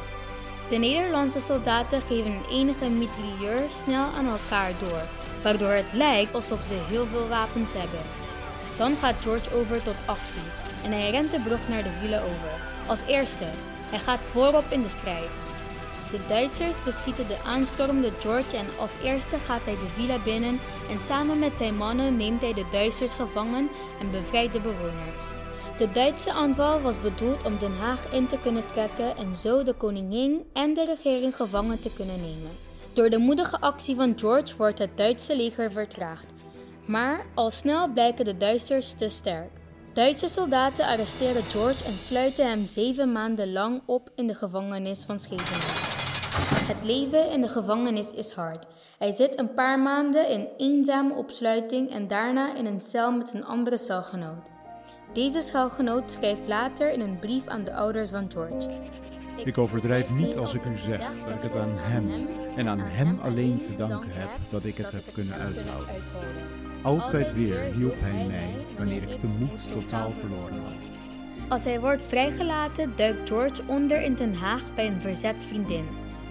De 0.69 0.77
Nederlandse 0.77 1.39
soldaten 1.39 2.01
geven 2.01 2.31
een 2.31 2.50
enige 2.51 2.89
mitrailleur 2.89 3.62
snel 3.83 4.06
aan 4.06 4.27
elkaar 4.27 4.72
door, 4.80 5.07
waardoor 5.44 5.72
het 5.72 5.94
lijkt 5.94 6.33
alsof 6.33 6.63
ze 6.63 6.74
heel 6.89 7.06
veel 7.06 7.27
wapens 7.27 7.74
hebben. 7.74 8.29
Dan 8.80 8.96
gaat 8.96 9.16
George 9.22 9.56
over 9.56 9.84
tot 9.84 9.96
actie 10.06 10.48
en 10.84 10.92
hij 10.92 11.10
rent 11.10 11.31
de 11.31 11.40
brug 11.40 11.68
naar 11.70 11.84
de 11.84 11.98
villa 12.02 12.18
over. 12.18 12.52
Als 12.88 13.04
eerste, 13.08 13.46
hij 13.90 14.00
gaat 14.00 14.20
voorop 14.31 14.64
in 14.70 14.81
de 14.81 14.90
strijd. 14.90 15.30
De 16.12 16.20
Duitsers 16.28 16.84
beschieten 16.84 17.28
de 17.28 17.38
aanstormende 17.46 18.12
George 18.20 18.58
en 18.58 18.66
als 18.80 18.96
eerste 19.04 19.38
gaat 19.46 19.64
hij 19.64 19.74
de 19.74 19.88
villa 19.94 20.18
binnen 20.24 20.60
en 20.90 21.02
samen 21.02 21.40
met 21.40 21.58
zijn 21.58 21.76
mannen 21.76 22.18
neemt 22.18 22.42
hij 22.42 22.54
de 22.54 22.66
Duitsers 22.72 23.14
gevangen 23.14 23.70
en 24.00 24.12
bevrijdt 24.12 24.54
de 24.54 24.60
bewoners. 24.60 25.25
De 25.78 25.92
Duitse 25.92 26.32
aanval 26.32 26.82
was 26.82 27.02
bedoeld 27.02 27.46
om 27.46 27.58
Den 27.58 27.78
Haag 27.80 28.12
in 28.12 28.28
te 28.28 28.38
kunnen 28.42 28.66
trekken 28.66 29.18
en 29.18 29.36
zo 29.36 29.64
de 29.64 29.74
koningin 29.74 30.44
en 30.54 30.74
de 30.74 30.86
regering 30.86 31.36
gevangen 31.36 31.82
te 31.82 31.94
kunnen 31.94 32.20
nemen. 32.20 32.52
Door 32.94 33.10
de 33.10 33.18
moedige 33.18 33.62
actie 33.62 33.96
van 33.96 34.14
George 34.16 34.54
wordt 34.58 34.80
het 34.80 34.98
Duitse 34.98 35.36
leger 35.36 35.72
vertraagd, 35.72 36.34
maar 36.89 37.25
al 37.33 37.51
snel 37.51 37.88
blijken 37.88 38.25
de 38.25 38.38
Duitsers 38.38 38.94
te 38.94 39.09
sterk. 39.09 39.50
Duitse 39.94 40.27
soldaten 40.27 40.86
arresteren 40.86 41.44
George 41.44 41.86
en 41.86 42.00
sluiten 42.00 42.50
hem 42.50 42.68
zeven 42.68 43.12
maanden 43.12 43.51
lang 43.51 43.81
op 43.86 44.09
in 44.15 44.27
de 44.27 44.36
gevangenis 44.36 45.03
van 45.03 45.19
Scheveningen. 45.19 45.88
Het 46.65 46.83
leven 46.83 47.31
in 47.31 47.41
de 47.41 47.50
gevangenis 47.50 48.12
is 48.12 48.31
hard. 48.31 48.68
Hij 48.97 49.12
zit 49.12 49.39
een 49.39 49.53
paar 49.53 49.80
maanden 49.80 50.30
in 50.30 50.47
eenzame 50.57 51.13
opsluiting 51.13 51.89
en 51.89 52.07
daarna 52.07 52.56
in 52.56 52.65
een 52.65 52.81
cel 52.81 53.12
met 53.12 53.33
een 53.33 53.45
andere 53.45 53.77
celgenoot. 53.77 54.50
Deze 55.13 55.41
celgenoot 55.41 56.12
schrijft 56.12 56.47
later 56.47 56.91
in 56.91 57.00
een 57.00 57.19
brief 57.19 57.47
aan 57.47 57.63
de 57.63 57.74
ouders 57.74 58.09
van 58.09 58.31
George. 58.31 58.69
Ik 59.45 59.57
overdrijf 59.57 60.09
niet 60.13 60.38
als 60.38 60.53
ik 60.53 60.65
u 60.65 60.75
zeg 60.75 61.00
dat 61.25 61.33
ik 61.33 61.41
het 61.41 61.56
aan 61.56 61.77
hem 61.77 62.27
en 62.56 62.68
aan 62.68 62.80
hem 62.80 63.19
alleen 63.21 63.62
te 63.63 63.75
danken 63.75 64.12
heb 64.12 64.30
dat 64.50 64.63
ik 64.63 64.77
het 64.77 64.91
heb 64.91 65.03
kunnen 65.13 65.36
uithouden. 65.36 65.95
Altijd 66.81 67.34
weer 67.34 67.62
hielp 67.62 67.96
hij 68.00 68.26
mij 68.28 68.50
wanneer 68.78 69.02
ik 69.02 69.20
de 69.20 69.28
moed 69.28 69.72
totaal 69.72 70.12
verloren 70.12 70.62
had. 70.64 70.90
Als 71.50 71.64
hij 71.64 71.80
wordt 71.80 72.04
vrijgelaten, 72.04 72.94
duikt 72.96 73.30
George 73.30 73.62
onder 73.66 74.02
in 74.02 74.16
Den 74.16 74.34
Haag 74.34 74.76
bij 74.76 74.88
een 74.88 75.02
verzetsvriendin, 75.02 75.86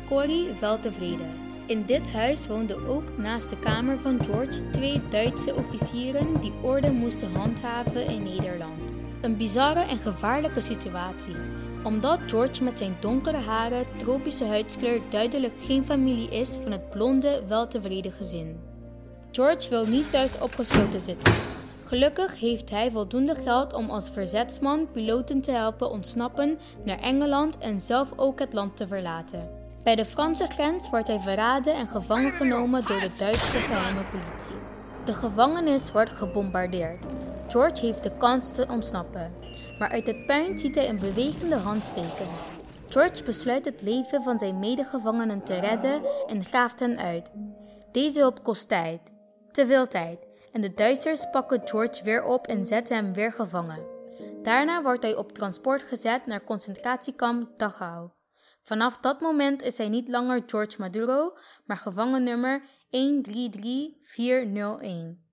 Corrie 0.06 0.48
Weltevreden. 0.60 1.30
In 1.66 1.84
dit 1.86 2.12
huis 2.12 2.46
woonden 2.46 2.86
ook 2.86 3.18
naast 3.18 3.50
de 3.50 3.58
kamer 3.58 3.98
van 3.98 4.24
George 4.24 4.70
twee 4.70 5.00
Duitse 5.08 5.54
officieren 5.54 6.40
die 6.40 6.52
orde 6.62 6.92
moesten 6.92 7.34
handhaven 7.34 8.06
in 8.06 8.22
Nederland. 8.22 8.92
Een 9.20 9.36
bizarre 9.36 9.80
en 9.80 9.98
gevaarlijke 9.98 10.60
situatie, 10.60 11.36
omdat 11.84 12.20
George 12.26 12.64
met 12.64 12.78
zijn 12.78 12.96
donkere 13.00 13.36
haren, 13.36 13.86
tropische 13.96 14.44
huidskleur 14.44 15.00
duidelijk 15.10 15.54
geen 15.60 15.84
familie 15.84 16.28
is 16.28 16.56
van 16.62 16.72
het 16.72 16.90
blonde, 16.90 17.42
weltevreden 17.48 18.12
gezin. 18.12 18.67
George 19.38 19.68
wil 19.68 19.86
niet 19.86 20.10
thuis 20.10 20.38
opgesloten 20.38 21.00
zitten. 21.00 21.34
Gelukkig 21.84 22.40
heeft 22.40 22.70
hij 22.70 22.90
voldoende 22.90 23.34
geld 23.34 23.72
om 23.72 23.90
als 23.90 24.10
verzetsman 24.10 24.90
piloten 24.90 25.40
te 25.40 25.50
helpen 25.50 25.90
ontsnappen 25.90 26.58
naar 26.84 26.98
Engeland 26.98 27.58
en 27.58 27.80
zelf 27.80 28.12
ook 28.16 28.38
het 28.38 28.52
land 28.52 28.76
te 28.76 28.86
verlaten. 28.86 29.48
Bij 29.82 29.94
de 29.94 30.04
Franse 30.04 30.46
grens 30.46 30.90
wordt 30.90 31.06
hij 31.06 31.20
verraden 31.20 31.74
en 31.74 31.86
gevangen 31.88 32.32
genomen 32.32 32.84
door 32.86 33.00
de 33.00 33.10
Duitse 33.18 33.58
geheime 33.58 34.04
politie. 34.04 34.56
De 35.04 35.14
gevangenis 35.14 35.92
wordt 35.92 36.10
gebombardeerd. 36.10 37.06
George 37.48 37.86
heeft 37.86 38.02
de 38.02 38.16
kans 38.16 38.52
te 38.52 38.66
ontsnappen, 38.70 39.32
maar 39.78 39.90
uit 39.90 40.06
het 40.06 40.26
puin 40.26 40.58
ziet 40.58 40.74
hij 40.74 40.88
een 40.88 41.00
bewegende 41.00 41.56
hand 41.56 41.84
steken. 41.84 42.28
George 42.88 43.24
besluit 43.24 43.64
het 43.64 43.82
leven 43.82 44.22
van 44.22 44.38
zijn 44.38 44.58
medegevangenen 44.58 45.42
te 45.42 45.54
redden 45.54 46.02
en 46.26 46.44
graaft 46.44 46.80
hen 46.80 46.98
uit. 46.98 47.30
Deze 47.92 48.20
hulp 48.20 48.42
kost 48.42 48.68
tijd, 48.68 49.00
te 49.58 49.66
veel 49.66 49.86
tijd, 49.86 50.26
en 50.52 50.60
de 50.60 50.74
Duitsers 50.74 51.30
pakken 51.30 51.60
George 51.64 52.04
weer 52.04 52.22
op 52.22 52.46
en 52.46 52.66
zetten 52.66 52.96
hem 52.96 53.12
weer 53.12 53.32
gevangen. 53.32 53.86
Daarna 54.42 54.82
wordt 54.82 55.02
hij 55.02 55.16
op 55.16 55.32
transport 55.32 55.82
gezet 55.82 56.26
naar 56.26 56.44
concentratiekamp 56.44 57.58
Dachau. 57.58 58.10
Vanaf 58.62 58.98
dat 58.98 59.20
moment 59.20 59.62
is 59.62 59.78
hij 59.78 59.88
niet 59.88 60.08
langer 60.08 60.42
George 60.46 60.80
Maduro, 60.80 61.36
maar 61.66 61.76
gevangen 61.76 62.22
nummer 62.22 62.62
133401. 62.90 65.26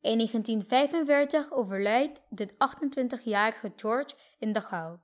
In 0.00 0.16
1945 0.16 1.52
overlijdt 1.52 2.22
de 2.28 2.48
28-jarige 2.48 3.72
George 3.76 4.14
in 4.38 4.52
Dachau. 4.52 4.98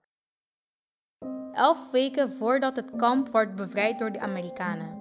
Elf 1.52 1.90
weken 1.90 2.32
voordat 2.32 2.76
het 2.76 2.90
kamp 2.96 3.28
wordt 3.28 3.54
bevrijd 3.54 3.98
door 3.98 4.12
de 4.12 4.20
Amerikanen. 4.20 4.95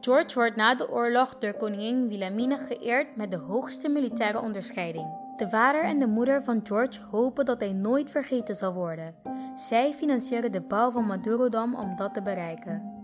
George 0.00 0.34
wordt 0.34 0.56
na 0.56 0.74
de 0.74 0.90
oorlog 0.90 1.38
door 1.38 1.54
koningin 1.54 2.08
Wilhelmina 2.08 2.56
geëerd 2.56 3.16
met 3.16 3.30
de 3.30 3.36
hoogste 3.36 3.88
militaire 3.88 4.40
onderscheiding. 4.40 5.06
De 5.36 5.48
vader 5.48 5.82
en 5.82 5.98
de 5.98 6.06
moeder 6.06 6.42
van 6.42 6.60
George 6.62 7.00
hopen 7.10 7.44
dat 7.44 7.60
hij 7.60 7.72
nooit 7.72 8.10
vergeten 8.10 8.54
zal 8.54 8.72
worden. 8.72 9.14
Zij 9.54 9.92
financieren 9.92 10.52
de 10.52 10.60
bouw 10.60 10.90
van 10.90 11.06
Madurodam 11.06 11.74
om 11.74 11.96
dat 11.96 12.14
te 12.14 12.22
bereiken. 12.22 12.96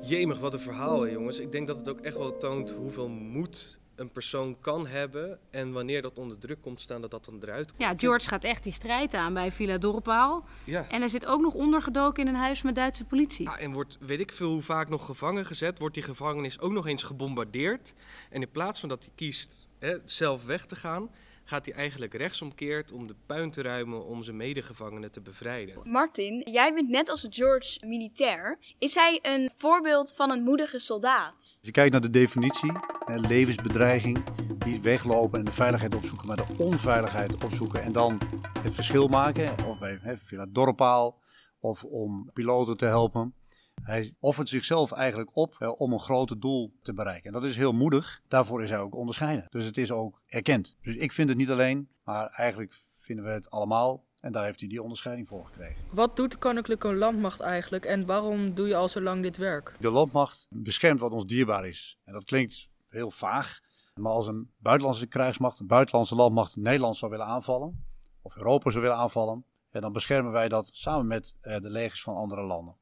Jemig, 0.00 0.40
wat 0.40 0.52
een 0.52 0.60
verhaal, 0.60 1.08
jongens. 1.08 1.38
Ik 1.38 1.52
denk 1.52 1.66
dat 1.66 1.76
het 1.76 1.88
ook 1.88 2.00
echt 2.00 2.16
wel 2.16 2.38
toont 2.38 2.70
hoeveel 2.70 3.08
moed 3.08 3.78
een 3.94 4.12
persoon 4.12 4.56
kan 4.60 4.86
hebben. 4.86 5.38
En 5.50 5.72
wanneer 5.72 6.02
dat 6.02 6.18
onder 6.18 6.38
druk 6.38 6.62
komt 6.62 6.80
staan, 6.80 7.00
dat 7.00 7.10
dat 7.10 7.24
dan 7.24 7.38
eruit 7.42 7.68
komt. 7.68 7.82
Ja, 7.82 7.94
George 7.96 8.28
gaat 8.28 8.44
echt 8.44 8.62
die 8.62 8.72
strijd 8.72 9.14
aan 9.14 9.34
bij 9.34 9.52
Villa 9.52 9.78
Dorpaal. 9.78 10.44
Ja. 10.64 10.88
En 10.88 11.00
hij 11.00 11.08
zit 11.08 11.26
ook 11.26 11.40
nog 11.40 11.54
ondergedoken 11.54 12.22
in 12.22 12.28
een 12.28 12.40
huis 12.40 12.62
met 12.62 12.74
Duitse 12.74 13.04
politie. 13.04 13.46
Ja, 13.46 13.58
en 13.58 13.72
wordt, 13.72 13.98
weet 14.00 14.20
ik 14.20 14.32
veel 14.32 14.50
hoe 14.50 14.62
vaak 14.62 14.88
nog 14.88 15.06
gevangen 15.06 15.46
gezet, 15.46 15.78
wordt 15.78 15.94
die 15.94 16.02
gevangenis 16.02 16.60
ook 16.60 16.72
nog 16.72 16.86
eens 16.86 17.02
gebombardeerd. 17.02 17.94
En 18.30 18.42
in 18.42 18.50
plaats 18.50 18.80
van 18.80 18.88
dat 18.88 19.04
hij 19.04 19.12
kiest 19.14 19.66
hè, 19.78 19.96
zelf 20.04 20.44
weg 20.44 20.66
te 20.66 20.76
gaan, 20.76 21.10
gaat 21.44 21.66
hij 21.66 21.74
eigenlijk 21.74 22.14
rechtsomkeert 22.14 22.92
om 22.92 23.06
de 23.06 23.14
puin 23.26 23.50
te 23.50 23.62
ruimen 23.62 24.06
om 24.06 24.22
zijn 24.22 24.36
medegevangenen 24.36 25.12
te 25.12 25.20
bevrijden. 25.20 25.80
Martin, 25.84 26.50
jij 26.50 26.74
bent 26.74 26.88
net 26.88 27.08
als 27.08 27.26
George 27.30 27.86
militair. 27.86 28.58
Is 28.78 28.94
hij 28.94 29.18
een 29.22 29.50
voorbeeld 29.54 30.14
van 30.14 30.30
een 30.30 30.42
moedige 30.42 30.78
soldaat? 30.78 31.34
Als 31.36 31.58
je 31.60 31.70
kijkt 31.70 31.92
naar 31.92 32.00
de 32.00 32.10
definitie, 32.10 32.72
levensbedreiging, 33.06 34.24
niet 34.66 34.80
weglopen 34.80 35.38
en 35.38 35.44
de 35.44 35.52
veiligheid 35.52 35.94
opzoeken, 35.94 36.26
maar 36.26 36.36
de 36.36 36.54
onveiligheid 36.58 37.44
opzoeken 37.44 37.82
en 37.82 37.92
dan 37.92 38.18
het 38.60 38.74
verschil 38.74 39.08
maken, 39.08 39.66
of 39.66 39.78
bij 39.78 39.98
hè, 40.00 40.16
via 40.16 40.46
dorpaal, 40.48 41.20
of 41.60 41.84
om 41.84 42.30
piloten 42.32 42.76
te 42.76 42.84
helpen. 42.84 43.34
Hij 43.82 44.14
offert 44.20 44.48
zichzelf 44.48 44.92
eigenlijk 44.92 45.36
op 45.36 45.74
om 45.76 45.92
een 45.92 46.00
groter 46.00 46.40
doel 46.40 46.72
te 46.82 46.92
bereiken. 46.92 47.26
En 47.26 47.32
dat 47.40 47.50
is 47.50 47.56
heel 47.56 47.72
moedig. 47.72 48.22
Daarvoor 48.28 48.62
is 48.62 48.70
hij 48.70 48.78
ook 48.78 48.94
onderscheiden. 48.94 49.46
Dus 49.50 49.64
het 49.64 49.76
is 49.76 49.92
ook 49.92 50.22
erkend. 50.26 50.76
Dus 50.80 50.96
ik 50.96 51.12
vind 51.12 51.28
het 51.28 51.38
niet 51.38 51.50
alleen, 51.50 51.88
maar 52.04 52.26
eigenlijk 52.26 52.74
vinden 52.96 53.24
we 53.24 53.30
het 53.30 53.50
allemaal. 53.50 54.04
En 54.20 54.32
daar 54.32 54.44
heeft 54.44 54.60
hij 54.60 54.68
die 54.68 54.82
onderscheiding 54.82 55.28
voor 55.28 55.44
gekregen. 55.44 55.84
Wat 55.90 56.16
doet 56.16 56.30
de 56.30 56.36
Koninklijke 56.36 56.94
Landmacht 56.94 57.40
eigenlijk 57.40 57.84
en 57.84 58.06
waarom 58.06 58.54
doe 58.54 58.68
je 58.68 58.74
al 58.74 58.88
zo 58.88 59.00
lang 59.00 59.22
dit 59.22 59.36
werk? 59.36 59.76
De 59.80 59.90
landmacht 59.90 60.46
beschermt 60.50 61.00
wat 61.00 61.12
ons 61.12 61.26
dierbaar 61.26 61.66
is. 61.66 61.98
En 62.04 62.12
dat 62.12 62.24
klinkt 62.24 62.70
heel 62.88 63.10
vaag. 63.10 63.60
Maar 63.94 64.12
als 64.12 64.26
een 64.26 64.50
buitenlandse 64.58 65.06
krijgsmacht, 65.06 65.60
een 65.60 65.66
buitenlandse 65.66 66.14
landmacht 66.14 66.56
Nederland 66.56 66.96
zou 66.96 67.10
willen 67.10 67.26
aanvallen, 67.26 67.84
of 68.22 68.36
Europa 68.36 68.70
zou 68.70 68.82
willen 68.82 68.98
aanvallen, 68.98 69.44
ja, 69.70 69.80
dan 69.80 69.92
beschermen 69.92 70.32
wij 70.32 70.48
dat 70.48 70.70
samen 70.72 71.06
met 71.06 71.36
eh, 71.40 71.60
de 71.60 71.70
legers 71.70 72.02
van 72.02 72.14
andere 72.14 72.42
landen. 72.42 72.76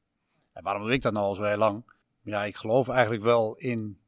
En 0.60 0.66
waarom 0.66 0.82
doe 0.82 0.92
ik 0.92 1.02
dat 1.02 1.12
nou 1.12 1.26
al 1.26 1.34
zo 1.34 1.42
heel 1.42 1.56
lang? 1.56 1.84
Ja, 2.22 2.44
ik 2.44 2.56
geloof 2.56 2.88
eigenlijk 2.88 3.22
wel 3.22 3.54
in 3.56 3.98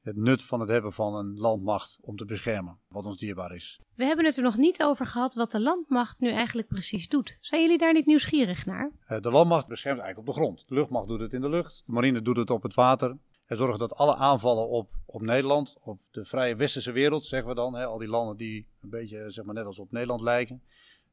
het 0.00 0.16
nut 0.16 0.42
van 0.42 0.60
het 0.60 0.68
hebben 0.68 0.92
van 0.92 1.14
een 1.14 1.38
landmacht 1.38 1.98
om 2.00 2.16
te 2.16 2.24
beschermen 2.24 2.78
wat 2.88 3.06
ons 3.06 3.16
dierbaar 3.16 3.54
is. 3.54 3.80
We 3.94 4.04
hebben 4.04 4.24
het 4.24 4.36
er 4.36 4.42
nog 4.42 4.56
niet 4.56 4.82
over 4.82 5.06
gehad 5.06 5.34
wat 5.34 5.50
de 5.50 5.60
landmacht 5.60 6.20
nu 6.20 6.28
eigenlijk 6.30 6.68
precies 6.68 7.08
doet. 7.08 7.36
Zijn 7.40 7.62
jullie 7.62 7.78
daar 7.78 7.92
niet 7.92 8.06
nieuwsgierig 8.06 8.66
naar? 8.66 8.90
Eh, 9.06 9.20
De 9.20 9.30
landmacht 9.30 9.68
beschermt 9.68 10.00
eigenlijk 10.00 10.28
op 10.28 10.34
de 10.34 10.40
grond. 10.40 10.64
De 10.68 10.74
luchtmacht 10.74 11.08
doet 11.08 11.20
het 11.20 11.32
in 11.32 11.40
de 11.40 11.48
lucht. 11.48 11.82
De 11.86 11.92
marine 11.92 12.22
doet 12.22 12.36
het 12.36 12.50
op 12.50 12.62
het 12.62 12.74
water. 12.74 13.16
En 13.46 13.56
zorgt 13.56 13.78
dat 13.78 13.94
alle 13.94 14.16
aanvallen 14.16 14.68
op, 14.68 14.90
op 15.06 15.20
Nederland, 15.20 15.76
op 15.84 16.00
de 16.10 16.24
vrije 16.24 16.56
westerse 16.56 16.92
wereld, 16.92 17.24
zeggen 17.24 17.48
we 17.48 17.54
dan, 17.54 17.74
hè, 17.74 17.84
al 17.84 17.98
die 17.98 18.08
landen 18.08 18.36
die 18.36 18.66
een 18.82 18.90
beetje 18.90 19.30
zeg 19.30 19.44
maar, 19.44 19.54
net 19.54 19.64
als 19.64 19.78
op 19.78 19.92
Nederland 19.92 20.20
lijken, 20.20 20.62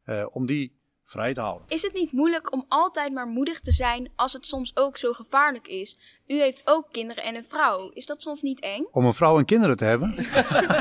eh, 0.03 0.25
om 0.29 0.45
die 0.45 0.78
vrij 1.09 1.33
te 1.33 1.41
houden. 1.41 1.67
Is 1.67 1.81
het 1.81 1.93
niet 1.93 2.11
moeilijk 2.11 2.53
om 2.53 2.65
altijd 2.67 3.13
maar 3.13 3.27
moedig 3.27 3.59
te 3.59 3.71
zijn 3.71 4.11
als 4.15 4.33
het 4.33 4.45
soms 4.45 4.75
ook 4.75 4.97
zo 4.97 5.13
gevaarlijk 5.13 5.67
is? 5.67 5.97
U 6.27 6.39
heeft 6.39 6.61
ook 6.65 6.87
kinderen 6.91 7.23
en 7.23 7.35
een 7.35 7.43
vrouw. 7.43 7.89
Is 7.89 8.05
dat 8.05 8.21
soms 8.21 8.41
niet 8.41 8.59
eng? 8.59 8.87
Om 8.91 9.05
een 9.05 9.13
vrouw 9.13 9.37
en 9.37 9.45
kinderen 9.45 9.77
te 9.77 9.83
hebben. 9.83 10.13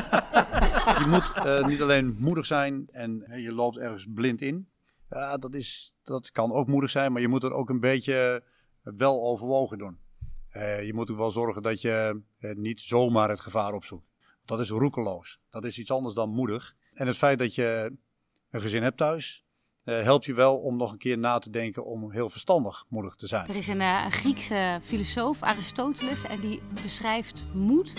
je 1.01 1.05
moet 1.07 1.31
eh, 1.45 1.65
niet 1.65 1.81
alleen 1.81 2.15
moedig 2.19 2.45
zijn 2.45 2.87
en 2.91 3.25
je 3.41 3.51
loopt 3.51 3.77
ergens 3.77 4.07
blind 4.13 4.41
in. 4.41 4.69
Ja, 5.09 5.37
dat, 5.37 5.53
is, 5.53 5.95
dat 6.03 6.31
kan 6.31 6.51
ook 6.51 6.67
moedig 6.67 6.89
zijn, 6.89 7.11
maar 7.11 7.21
je 7.21 7.27
moet 7.27 7.41
het 7.41 7.51
ook 7.51 7.69
een 7.69 7.79
beetje 7.79 8.43
wel 8.81 9.23
overwogen 9.23 9.77
doen. 9.77 9.99
Eh, 10.49 10.85
je 10.85 10.93
moet 10.93 11.11
ook 11.11 11.17
wel 11.17 11.31
zorgen 11.31 11.61
dat 11.61 11.81
je 11.81 12.21
eh, 12.39 12.55
niet 12.55 12.81
zomaar 12.81 13.29
het 13.29 13.39
gevaar 13.39 13.73
opzoekt. 13.73 14.07
Dat 14.45 14.59
is 14.59 14.69
roekeloos. 14.69 15.39
Dat 15.49 15.65
is 15.65 15.79
iets 15.79 15.91
anders 15.91 16.13
dan 16.13 16.29
moedig. 16.29 16.75
En 16.93 17.07
het 17.07 17.17
feit 17.17 17.39
dat 17.39 17.55
je 17.55 17.97
een 18.49 18.61
gezin 18.61 18.83
hebt 18.83 18.97
thuis, 18.97 19.45
eh, 19.97 20.03
helpt 20.03 20.25
je 20.25 20.33
wel 20.33 20.57
om 20.57 20.77
nog 20.77 20.91
een 20.91 20.97
keer 20.97 21.17
na 21.17 21.39
te 21.39 21.49
denken 21.49 21.85
om 21.85 22.11
heel 22.11 22.29
verstandig 22.29 22.85
moedig 22.89 23.15
te 23.15 23.27
zijn. 23.27 23.47
Er 23.47 23.55
is 23.55 23.67
een, 23.67 23.81
eh, 23.81 24.01
een 24.05 24.11
Griekse 24.11 24.79
filosoof, 24.83 25.41
Aristoteles, 25.43 26.23
en 26.23 26.39
die 26.39 26.61
beschrijft 26.83 27.43
moed 27.53 27.93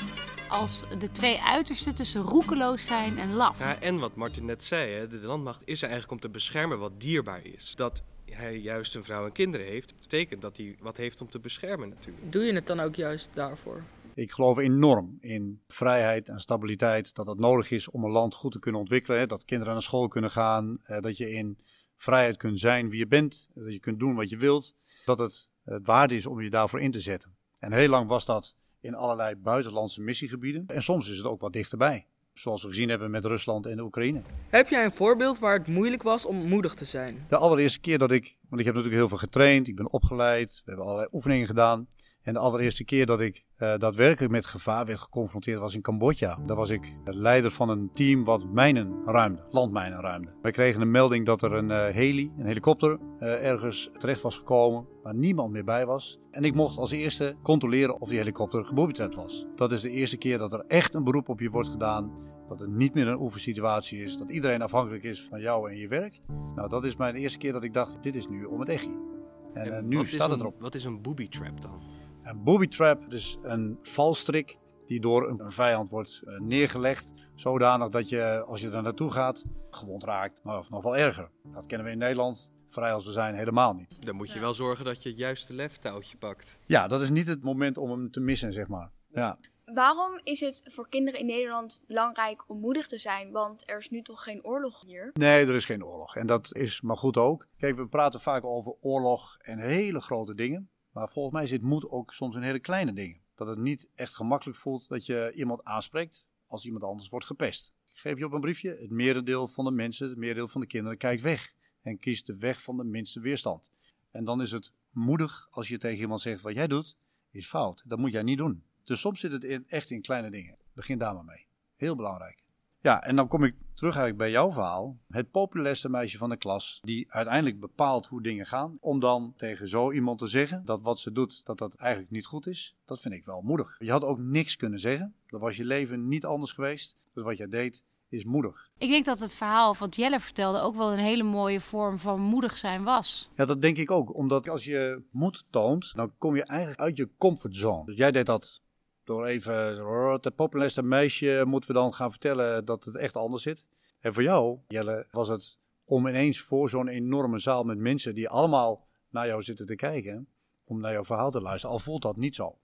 als 0.48 0.84
de 0.98 1.10
twee 1.10 1.40
uitersten 1.40 1.94
tussen 1.94 2.20
roekeloos 2.20 2.84
zijn 2.86 3.18
en 3.18 3.34
laf. 3.34 3.58
Ja, 3.58 3.80
en 3.80 3.98
wat 3.98 4.14
Martin 4.14 4.44
net 4.44 4.64
zei, 4.64 4.92
hè, 4.92 5.08
de 5.08 5.16
landmacht 5.26 5.62
is 5.64 5.82
er 5.82 5.88
eigenlijk 5.88 6.12
om 6.12 6.20
te 6.20 6.28
beschermen 6.34 6.78
wat 6.78 7.00
dierbaar 7.00 7.44
is. 7.46 7.72
Dat 7.76 8.02
hij 8.30 8.56
juist 8.58 8.94
een 8.94 9.04
vrouw 9.04 9.24
en 9.24 9.32
kinderen 9.32 9.66
heeft, 9.66 9.94
betekent 10.00 10.42
dat 10.42 10.56
hij 10.56 10.76
wat 10.80 10.96
heeft 10.96 11.20
om 11.20 11.28
te 11.30 11.38
beschermen 11.38 11.88
natuurlijk. 11.88 12.32
Doe 12.32 12.42
je 12.44 12.52
het 12.52 12.66
dan 12.66 12.80
ook 12.80 12.94
juist 12.94 13.30
daarvoor? 13.34 13.82
Ik 14.14 14.30
geloof 14.32 14.58
enorm 14.58 15.16
in 15.20 15.60
vrijheid 15.68 16.28
en 16.28 16.40
stabiliteit. 16.40 17.14
Dat 17.14 17.26
dat 17.26 17.38
nodig 17.38 17.70
is 17.70 17.88
om 17.88 18.04
een 18.04 18.10
land 18.10 18.34
goed 18.34 18.52
te 18.52 18.58
kunnen 18.58 18.80
ontwikkelen. 18.80 19.18
Hè. 19.18 19.26
Dat 19.26 19.44
kinderen 19.44 19.72
naar 19.72 19.82
school 19.82 20.08
kunnen 20.08 20.30
gaan. 20.30 20.78
eh, 20.82 21.00
Dat 21.00 21.16
je 21.16 21.30
in 21.30 21.58
vrijheid 22.02 22.36
kunt 22.36 22.60
zijn 22.60 22.90
wie 22.90 22.98
je 22.98 23.06
bent. 23.06 23.48
Dat 23.54 23.72
je 23.72 23.78
kunt 23.78 23.98
doen 23.98 24.14
wat 24.14 24.28
je 24.28 24.36
wilt. 24.36 24.74
Dat 25.04 25.18
het 25.18 25.50
het 25.64 25.86
waarde 25.86 26.14
is 26.14 26.26
om 26.26 26.40
je 26.40 26.50
daarvoor 26.50 26.80
in 26.80 26.90
te 26.90 27.00
zetten. 27.00 27.36
En 27.58 27.72
heel 27.72 27.88
lang 27.88 28.08
was 28.08 28.24
dat 28.24 28.54
in 28.80 28.94
allerlei 28.94 29.36
buitenlandse 29.36 30.00
missiegebieden. 30.00 30.64
En 30.66 30.82
soms 30.82 31.10
is 31.10 31.16
het 31.16 31.26
ook 31.26 31.40
wat 31.40 31.52
dichterbij. 31.52 32.06
Zoals 32.32 32.62
we 32.62 32.68
gezien 32.68 32.88
hebben 32.88 33.10
met 33.10 33.24
Rusland 33.24 33.66
en 33.66 33.76
de 33.76 33.82
Oekraïne. 33.82 34.22
Heb 34.48 34.68
jij 34.68 34.84
een 34.84 34.92
voorbeeld 34.92 35.38
waar 35.38 35.58
het 35.58 35.66
moeilijk 35.66 36.02
was 36.02 36.26
om 36.26 36.48
moedig 36.48 36.74
te 36.74 36.84
zijn? 36.84 37.24
De 37.28 37.36
allereerste 37.36 37.80
keer 37.80 37.98
dat 37.98 38.10
ik, 38.10 38.36
want 38.48 38.60
ik 38.60 38.66
heb 38.66 38.74
natuurlijk 38.74 38.94
heel 38.94 39.08
veel 39.08 39.18
getraind, 39.18 39.68
ik 39.68 39.76
ben 39.76 39.92
opgeleid, 39.92 40.50
we 40.50 40.62
hebben 40.64 40.84
allerlei 40.84 41.08
oefeningen 41.12 41.46
gedaan. 41.46 41.86
En 42.22 42.32
de 42.32 42.38
allereerste 42.38 42.84
keer 42.84 43.06
dat 43.06 43.20
ik 43.20 43.44
eh, 43.56 43.74
daadwerkelijk 43.76 44.32
met 44.32 44.46
gevaar 44.46 44.86
werd 44.86 44.98
geconfronteerd 44.98 45.58
was 45.58 45.74
in 45.74 45.80
Cambodja. 45.80 46.38
Daar 46.46 46.56
was 46.56 46.70
ik 46.70 46.98
het 47.04 47.14
leider 47.14 47.50
van 47.50 47.68
een 47.68 47.90
team 47.92 48.24
wat 48.24 48.52
mijnen 48.52 49.02
ruimde, 49.04 49.42
landmijnen 49.50 50.00
ruimde. 50.00 50.34
Wij 50.42 50.50
kregen 50.50 50.80
een 50.80 50.90
melding 50.90 51.26
dat 51.26 51.42
er 51.42 51.52
een 51.52 51.70
eh, 51.70 51.94
heli, 51.94 52.32
een 52.38 52.46
helikopter, 52.46 52.98
eh, 53.18 53.46
ergens 53.46 53.90
terecht 53.98 54.20
was 54.20 54.36
gekomen 54.36 54.86
waar 55.02 55.14
niemand 55.14 55.52
meer 55.52 55.64
bij 55.64 55.86
was. 55.86 56.18
En 56.30 56.44
ik 56.44 56.54
mocht 56.54 56.78
als 56.78 56.90
eerste 56.90 57.36
controleren 57.42 58.00
of 58.00 58.08
die 58.08 58.18
helikopter 58.18 58.64
geboobitrapt 58.64 59.14
was. 59.14 59.46
Dat 59.54 59.72
is 59.72 59.80
de 59.80 59.90
eerste 59.90 60.16
keer 60.16 60.38
dat 60.38 60.52
er 60.52 60.64
echt 60.68 60.94
een 60.94 61.04
beroep 61.04 61.28
op 61.28 61.40
je 61.40 61.50
wordt 61.50 61.68
gedaan. 61.68 62.12
Dat 62.48 62.60
het 62.60 62.70
niet 62.70 62.94
meer 62.94 63.08
een 63.08 63.20
oefensituatie 63.20 64.02
is. 64.02 64.18
Dat 64.18 64.30
iedereen 64.30 64.62
afhankelijk 64.62 65.04
is 65.04 65.22
van 65.22 65.40
jou 65.40 65.70
en 65.70 65.76
je 65.76 65.88
werk. 65.88 66.20
Nou, 66.54 66.68
dat 66.68 66.84
is 66.84 66.96
mijn 66.96 67.14
eerste 67.14 67.38
keer 67.38 67.52
dat 67.52 67.64
ik 67.64 67.72
dacht, 67.72 68.02
dit 68.02 68.16
is 68.16 68.28
nu 68.28 68.44
om 68.44 68.60
het 68.60 68.68
echtje. 68.68 69.08
En, 69.54 69.76
eh, 69.76 69.82
nu 69.82 70.06
staat 70.06 70.30
het 70.30 70.40
erop. 70.40 70.60
Wat 70.60 70.74
is 70.74 70.84
een 70.84 71.02
booby 71.02 71.28
trap 71.28 71.60
dan? 71.60 71.82
Een 72.22 72.42
booby 72.42 72.68
trap 72.68 73.12
is 73.12 73.38
een 73.42 73.78
valstrik 73.82 74.58
die 74.86 75.00
door 75.00 75.28
een 75.28 75.52
vijand 75.52 75.90
wordt 75.90 76.22
eh, 76.24 76.38
neergelegd. 76.38 77.12
Zodanig 77.34 77.88
dat 77.88 78.08
je, 78.08 78.44
als 78.46 78.60
je 78.60 78.70
er 78.70 78.82
naartoe 78.82 79.10
gaat, 79.10 79.44
gewond 79.70 80.04
raakt. 80.04 80.40
Of 80.44 80.70
nog 80.70 80.82
wel 80.82 80.96
erger. 80.96 81.30
Dat 81.52 81.66
kennen 81.66 81.86
we 81.86 81.92
in 81.92 81.98
Nederland, 81.98 82.50
vrij 82.68 82.92
als 82.92 83.06
we 83.06 83.12
zijn, 83.12 83.34
helemaal 83.34 83.74
niet. 83.74 84.06
Dan 84.06 84.16
moet 84.16 84.32
je 84.32 84.40
wel 84.40 84.54
zorgen 84.54 84.84
dat 84.84 85.02
je 85.02 85.08
het 85.08 85.18
juiste 85.18 85.54
leftouwtje 85.54 86.16
pakt. 86.16 86.58
Ja, 86.66 86.88
dat 86.88 87.02
is 87.02 87.10
niet 87.10 87.26
het 87.26 87.42
moment 87.42 87.78
om 87.78 87.90
hem 87.90 88.10
te 88.10 88.20
missen, 88.20 88.52
zeg 88.52 88.68
maar. 88.68 88.90
Ja. 89.12 89.38
Waarom 89.64 90.20
is 90.22 90.40
het 90.40 90.62
voor 90.64 90.88
kinderen 90.88 91.20
in 91.20 91.26
Nederland 91.26 91.80
belangrijk 91.86 92.44
om 92.48 92.60
moedig 92.60 92.86
te 92.86 92.98
zijn? 92.98 93.30
Want 93.30 93.70
er 93.70 93.78
is 93.78 93.90
nu 93.90 94.02
toch 94.02 94.22
geen 94.22 94.44
oorlog 94.44 94.82
hier? 94.86 95.10
Nee, 95.12 95.46
er 95.46 95.54
is 95.54 95.64
geen 95.64 95.84
oorlog. 95.84 96.16
En 96.16 96.26
dat 96.26 96.54
is 96.54 96.80
maar 96.80 96.96
goed 96.96 97.16
ook. 97.16 97.46
Kijk, 97.56 97.76
we 97.76 97.86
praten 97.86 98.20
vaak 98.20 98.44
over 98.44 98.74
oorlog 98.80 99.36
en 99.38 99.58
hele 99.58 100.00
grote 100.00 100.34
dingen. 100.34 100.70
Maar 101.00 101.08
volgens 101.08 101.34
mij 101.34 101.46
zit 101.46 101.62
moed 101.62 101.88
ook 101.88 102.12
soms 102.12 102.36
in 102.36 102.42
hele 102.42 102.58
kleine 102.58 102.92
dingen. 102.92 103.20
Dat 103.34 103.46
het 103.46 103.58
niet 103.58 103.90
echt 103.94 104.14
gemakkelijk 104.14 104.58
voelt 104.58 104.88
dat 104.88 105.06
je 105.06 105.32
iemand 105.34 105.64
aanspreekt 105.64 106.26
als 106.46 106.64
iemand 106.64 106.84
anders 106.84 107.08
wordt 107.08 107.26
gepest. 107.26 107.72
Ik 107.84 107.98
geef 107.98 108.18
je 108.18 108.24
op 108.24 108.32
een 108.32 108.40
briefje. 108.40 108.76
Het 108.80 108.90
merendeel 108.90 109.48
van 109.48 109.64
de 109.64 109.70
mensen, 109.70 110.08
het 110.08 110.18
merendeel 110.18 110.48
van 110.48 110.60
de 110.60 110.66
kinderen 110.66 110.98
kijkt 110.98 111.22
weg. 111.22 111.54
En 111.82 111.98
kiest 111.98 112.26
de 112.26 112.36
weg 112.36 112.62
van 112.62 112.76
de 112.76 112.84
minste 112.84 113.20
weerstand. 113.20 113.72
En 114.10 114.24
dan 114.24 114.40
is 114.40 114.50
het 114.50 114.72
moedig 114.90 115.48
als 115.50 115.68
je 115.68 115.78
tegen 115.78 116.00
iemand 116.00 116.20
zegt 116.20 116.42
wat 116.42 116.54
jij 116.54 116.66
doet, 116.66 116.96
is 117.30 117.46
fout. 117.46 117.82
Dat 117.86 117.98
moet 117.98 118.12
jij 118.12 118.22
niet 118.22 118.38
doen. 118.38 118.64
Dus 118.82 119.00
soms 119.00 119.20
zit 119.20 119.32
het 119.32 119.44
in, 119.44 119.64
echt 119.68 119.90
in 119.90 120.02
kleine 120.02 120.30
dingen. 120.30 120.58
Begin 120.72 120.98
daar 120.98 121.14
maar 121.14 121.24
mee. 121.24 121.46
Heel 121.76 121.96
belangrijk. 121.96 122.44
Ja, 122.80 123.02
en 123.02 123.16
dan 123.16 123.28
kom 123.28 123.44
ik 123.44 123.54
terug 123.80 123.96
eigenlijk 123.96 124.24
bij 124.24 124.30
jouw 124.30 124.52
verhaal. 124.52 124.98
Het 125.08 125.30
populairste 125.30 125.88
meisje 125.88 126.18
van 126.18 126.28
de 126.28 126.36
klas, 126.36 126.78
die 126.82 127.12
uiteindelijk 127.12 127.60
bepaalt 127.60 128.06
hoe 128.06 128.22
dingen 128.22 128.46
gaan. 128.46 128.76
Om 128.80 129.00
dan 129.00 129.32
tegen 129.36 129.68
zo 129.68 129.92
iemand 129.92 130.18
te 130.18 130.26
zeggen 130.26 130.64
dat 130.64 130.82
wat 130.82 130.98
ze 130.98 131.12
doet, 131.12 131.44
dat 131.44 131.58
dat 131.58 131.74
eigenlijk 131.74 132.12
niet 132.12 132.26
goed 132.26 132.46
is. 132.46 132.76
Dat 132.84 133.00
vind 133.00 133.14
ik 133.14 133.24
wel 133.24 133.40
moedig. 133.40 133.76
Je 133.78 133.90
had 133.90 134.04
ook 134.04 134.18
niks 134.18 134.56
kunnen 134.56 134.78
zeggen. 134.78 135.14
Dan 135.26 135.40
was 135.40 135.56
je 135.56 135.64
leven 135.64 136.08
niet 136.08 136.24
anders 136.24 136.52
geweest. 136.52 136.96
Dus 137.14 137.24
wat 137.24 137.36
jij 137.36 137.48
deed, 137.48 137.84
is 138.08 138.24
moedig. 138.24 138.70
Ik 138.78 138.88
denk 138.88 139.04
dat 139.04 139.20
het 139.20 139.34
verhaal 139.34 139.76
wat 139.78 139.96
Jelle 139.96 140.20
vertelde 140.20 140.60
ook 140.60 140.76
wel 140.76 140.92
een 140.92 140.98
hele 140.98 141.22
mooie 141.22 141.60
vorm 141.60 141.98
van 141.98 142.20
moedig 142.20 142.56
zijn 142.56 142.82
was. 142.82 143.30
Ja, 143.34 143.44
dat 143.44 143.62
denk 143.62 143.76
ik 143.76 143.90
ook. 143.90 144.14
Omdat 144.14 144.48
als 144.48 144.64
je 144.64 145.02
moed 145.10 145.44
toont, 145.50 145.92
dan 145.94 146.12
kom 146.18 146.36
je 146.36 146.44
eigenlijk 146.44 146.80
uit 146.80 146.96
je 146.96 147.10
comfortzone. 147.18 147.84
Dus 147.84 147.96
jij 147.96 148.10
deed 148.10 148.26
dat 148.26 148.62
door 149.04 149.26
even, 149.26 149.86
het 150.12 150.34
populairste 150.34 150.82
meisje 150.82 151.42
moeten 151.46 151.72
we 151.72 151.76
dan 151.76 151.94
gaan 151.94 152.10
vertellen 152.10 152.64
dat 152.64 152.84
het 152.84 152.96
echt 152.96 153.16
anders 153.16 153.42
zit. 153.42 153.66
En 154.00 154.14
voor 154.14 154.22
jou, 154.22 154.58
Jelle, 154.68 155.06
was 155.10 155.28
het 155.28 155.58
om 155.84 156.06
ineens 156.06 156.40
voor 156.40 156.68
zo'n 156.68 156.88
enorme 156.88 157.38
zaal 157.38 157.64
met 157.64 157.78
mensen 157.78 158.14
die 158.14 158.28
allemaal 158.28 158.88
naar 159.08 159.26
jou 159.26 159.42
zitten 159.42 159.66
te 159.66 159.74
kijken, 159.74 160.28
om 160.64 160.80
naar 160.80 160.92
jouw 160.92 161.04
verhaal 161.04 161.30
te 161.30 161.40
luisteren. 161.40 161.74
Al 161.74 161.82
voelt 161.82 162.02
dat 162.02 162.16
niet 162.16 162.34
zo. 162.34 162.58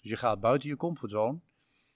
Dus 0.00 0.10
je 0.10 0.16
gaat 0.16 0.40
buiten 0.40 0.68
je 0.68 0.76
comfortzone, 0.76 1.40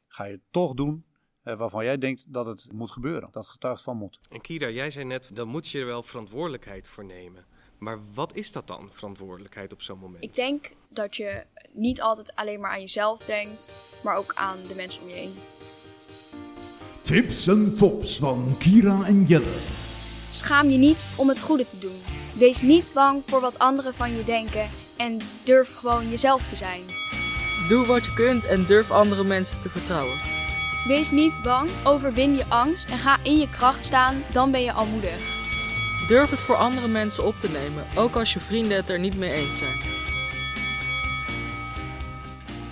ga 0.08 0.24
je 0.24 0.40
toch 0.50 0.74
doen 0.74 1.04
eh, 1.42 1.58
waarvan 1.58 1.84
jij 1.84 1.98
denkt 1.98 2.32
dat 2.32 2.46
het 2.46 2.72
moet 2.72 2.90
gebeuren. 2.90 3.28
Dat 3.30 3.46
getuigt 3.46 3.82
van 3.82 3.96
moed. 3.96 4.20
En 4.30 4.40
Kira, 4.40 4.68
jij 4.68 4.90
zei 4.90 5.04
net, 5.04 5.30
dan 5.34 5.48
moet 5.48 5.68
je 5.68 5.78
er 5.78 5.86
wel 5.86 6.02
verantwoordelijkheid 6.02 6.88
voor 6.88 7.04
nemen. 7.04 7.46
Maar 7.80 7.98
wat 8.14 8.34
is 8.34 8.52
dat 8.52 8.66
dan, 8.66 8.88
verantwoordelijkheid 8.92 9.72
op 9.72 9.82
zo'n 9.82 9.98
moment? 9.98 10.24
Ik 10.24 10.34
denk 10.34 10.72
dat 10.88 11.16
je 11.16 11.44
niet 11.72 12.00
altijd 12.00 12.34
alleen 12.34 12.60
maar 12.60 12.70
aan 12.70 12.80
jezelf 12.80 13.24
denkt, 13.24 13.70
maar 14.02 14.16
ook 14.16 14.34
aan 14.34 14.58
de 14.68 14.74
mensen 14.74 15.02
om 15.02 15.08
je 15.08 15.14
heen. 15.14 15.34
Tips 17.00 17.46
en 17.46 17.74
tops 17.74 18.18
van 18.18 18.56
Kira 18.58 19.04
en 19.04 19.24
Jelle. 19.24 19.56
Schaam 20.30 20.68
je 20.68 20.78
niet 20.78 21.06
om 21.16 21.28
het 21.28 21.40
goede 21.40 21.66
te 21.66 21.78
doen. 21.78 22.00
Wees 22.34 22.62
niet 22.62 22.88
bang 22.94 23.22
voor 23.26 23.40
wat 23.40 23.58
anderen 23.58 23.94
van 23.94 24.16
je 24.16 24.24
denken 24.24 24.68
en 24.96 25.20
durf 25.44 25.74
gewoon 25.74 26.10
jezelf 26.10 26.46
te 26.46 26.56
zijn. 26.56 26.82
Doe 27.68 27.86
wat 27.86 28.04
je 28.04 28.14
kunt 28.14 28.44
en 28.46 28.66
durf 28.66 28.90
andere 28.90 29.24
mensen 29.24 29.60
te 29.60 29.68
vertrouwen. 29.68 30.18
Wees 30.86 31.10
niet 31.10 31.42
bang, 31.42 31.70
overwin 31.84 32.36
je 32.36 32.46
angst 32.48 32.90
en 32.90 32.98
ga 32.98 33.18
in 33.22 33.38
je 33.38 33.48
kracht 33.48 33.84
staan, 33.84 34.22
dan 34.32 34.50
ben 34.50 34.62
je 34.62 34.72
al 34.72 34.86
moedig. 34.86 35.39
Durf 36.10 36.30
het 36.30 36.38
voor 36.38 36.54
andere 36.54 36.88
mensen 36.88 37.24
op 37.26 37.34
te 37.34 37.50
nemen, 37.50 37.86
ook 37.96 38.16
als 38.16 38.32
je 38.32 38.40
vrienden 38.40 38.76
het 38.76 38.88
er 38.88 38.98
niet 38.98 39.16
mee 39.16 39.30
eens 39.32 39.58
zijn. 39.58 39.78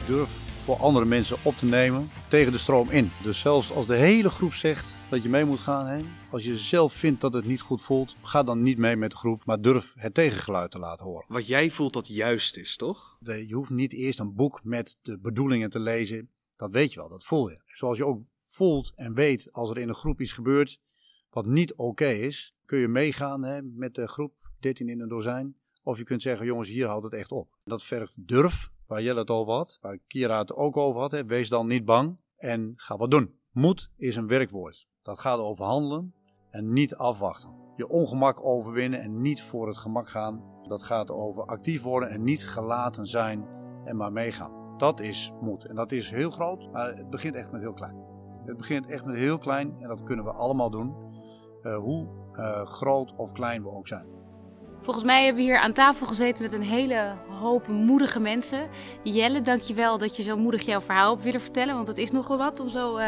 durf 0.06 0.30
voor 0.64 0.76
andere 0.76 1.04
mensen 1.04 1.36
op 1.42 1.54
te 1.54 1.64
nemen 1.66 2.10
tegen 2.28 2.52
de 2.52 2.58
stroom 2.58 2.90
in. 2.90 3.10
Dus 3.22 3.40
zelfs 3.40 3.72
als 3.72 3.86
de 3.86 3.94
hele 3.94 4.30
groep 4.30 4.54
zegt 4.54 4.94
dat 5.08 5.22
je 5.22 5.28
mee 5.28 5.44
moet 5.44 5.58
gaan, 5.58 5.86
hè, 5.86 6.04
als 6.30 6.44
je 6.44 6.56
zelf 6.56 6.92
vindt 6.92 7.20
dat 7.20 7.32
het 7.32 7.44
niet 7.44 7.60
goed 7.60 7.82
voelt, 7.82 8.16
ga 8.22 8.42
dan 8.42 8.62
niet 8.62 8.78
mee 8.78 8.96
met 8.96 9.10
de 9.10 9.16
groep, 9.16 9.44
maar 9.44 9.60
durf 9.60 9.92
het 9.96 10.14
tegengeluid 10.14 10.70
te 10.70 10.78
laten 10.78 11.06
horen. 11.06 11.24
Wat 11.28 11.46
jij 11.46 11.70
voelt 11.70 11.92
dat 11.92 12.06
juist 12.06 12.56
is, 12.56 12.76
toch? 12.76 13.16
De- 13.20 13.46
je 13.46 13.54
hoeft 13.54 13.70
niet 13.70 13.92
eerst 13.92 14.18
een 14.18 14.34
boek 14.34 14.60
met 14.64 14.96
de 15.02 15.18
bedoelingen 15.18 15.70
te 15.70 15.80
lezen. 15.80 16.30
Dat 16.56 16.72
weet 16.72 16.92
je 16.92 17.00
wel, 17.00 17.08
dat 17.08 17.24
voel 17.24 17.48
je. 17.48 17.60
Zoals 17.66 17.98
je 17.98 18.04
ook 18.04 18.20
voelt 18.46 18.92
en 18.94 19.14
weet 19.14 19.48
als 19.52 19.70
er 19.70 19.78
in 19.78 19.88
een 19.88 19.94
groep 19.94 20.20
iets 20.20 20.32
gebeurt 20.32 20.78
wat 21.30 21.46
niet 21.46 21.74
oké 21.74 22.08
is, 22.08 22.54
kun 22.64 22.78
je 22.78 22.88
meegaan 22.88 23.42
hè, 23.42 23.62
met 23.62 23.94
de 23.94 24.08
groep 24.08 24.34
13 24.58 24.88
in 24.88 25.00
een 25.00 25.08
dozijn. 25.08 25.56
Of 25.82 25.98
je 25.98 26.04
kunt 26.04 26.22
zeggen, 26.22 26.46
jongens, 26.46 26.68
hier 26.68 26.86
houdt 26.86 27.04
het 27.04 27.14
echt 27.14 27.32
op. 27.32 27.58
Dat 27.64 27.82
vergt 27.82 28.28
durf 28.28 28.70
waar 28.86 29.02
Jelle 29.02 29.20
het 29.20 29.30
over 29.30 29.52
had, 29.52 29.78
waar 29.80 29.98
Kira 30.06 30.38
het 30.38 30.54
ook 30.54 30.76
over 30.76 31.00
had. 31.00 31.10
Hè. 31.10 31.24
Wees 31.24 31.48
dan 31.48 31.66
niet 31.66 31.84
bang 31.84 32.18
en 32.36 32.72
ga 32.76 32.96
wat 32.96 33.10
doen. 33.10 33.38
Moed 33.52 33.90
is 33.96 34.16
een 34.16 34.26
werkwoord. 34.26 34.88
Dat 35.00 35.18
gaat 35.18 35.38
over 35.38 35.64
handelen 35.64 36.14
en 36.50 36.72
niet 36.72 36.94
afwachten. 36.94 37.56
Je 37.76 37.88
ongemak 37.88 38.44
overwinnen 38.44 39.00
en 39.00 39.22
niet 39.22 39.42
voor 39.42 39.66
het 39.66 39.76
gemak 39.76 40.08
gaan. 40.08 40.42
Dat 40.62 40.82
gaat 40.82 41.10
over 41.10 41.44
actief 41.44 41.82
worden 41.82 42.08
en 42.08 42.22
niet 42.22 42.48
gelaten 42.48 43.06
zijn 43.06 43.46
en 43.84 43.96
maar 43.96 44.12
meegaan. 44.12 44.76
Dat 44.76 45.00
is 45.00 45.32
moed. 45.40 45.64
En 45.64 45.74
dat 45.74 45.92
is 45.92 46.10
heel 46.10 46.30
groot, 46.30 46.72
maar 46.72 46.94
het 46.94 47.10
begint 47.10 47.34
echt 47.34 47.52
met 47.52 47.60
heel 47.60 47.74
klein. 47.74 47.96
Het 48.44 48.56
begint 48.56 48.86
echt 48.86 49.04
met 49.04 49.16
heel 49.16 49.38
klein 49.38 49.76
en 49.80 49.88
dat 49.88 50.02
kunnen 50.02 50.24
we 50.24 50.32
allemaal 50.32 50.70
doen. 50.70 51.07
Uh, 51.68 51.76
hoe 51.76 52.06
uh, 52.34 52.66
groot 52.66 53.14
of 53.16 53.32
klein 53.32 53.62
we 53.62 53.70
ook 53.70 53.88
zijn. 53.88 54.06
Volgens 54.80 55.04
mij 55.04 55.24
hebben 55.24 55.44
we 55.44 55.48
hier 55.48 55.58
aan 55.58 55.72
tafel 55.72 56.06
gezeten 56.06 56.42
met 56.42 56.52
een 56.52 56.62
hele 56.62 57.14
hoop 57.28 57.68
moedige 57.68 58.20
mensen. 58.20 58.68
Jelle, 59.02 59.42
dankjewel 59.42 59.98
dat 59.98 60.16
je 60.16 60.22
zo 60.22 60.36
moedig 60.36 60.62
jouw 60.62 60.80
verhaal 60.80 61.12
op 61.12 61.20
willen 61.20 61.40
vertellen. 61.40 61.74
Want 61.74 61.86
het 61.86 61.98
is 61.98 62.10
nogal 62.10 62.38
wat 62.38 62.60
om 62.60 62.68
zo 62.68 62.98
uh, 62.98 63.04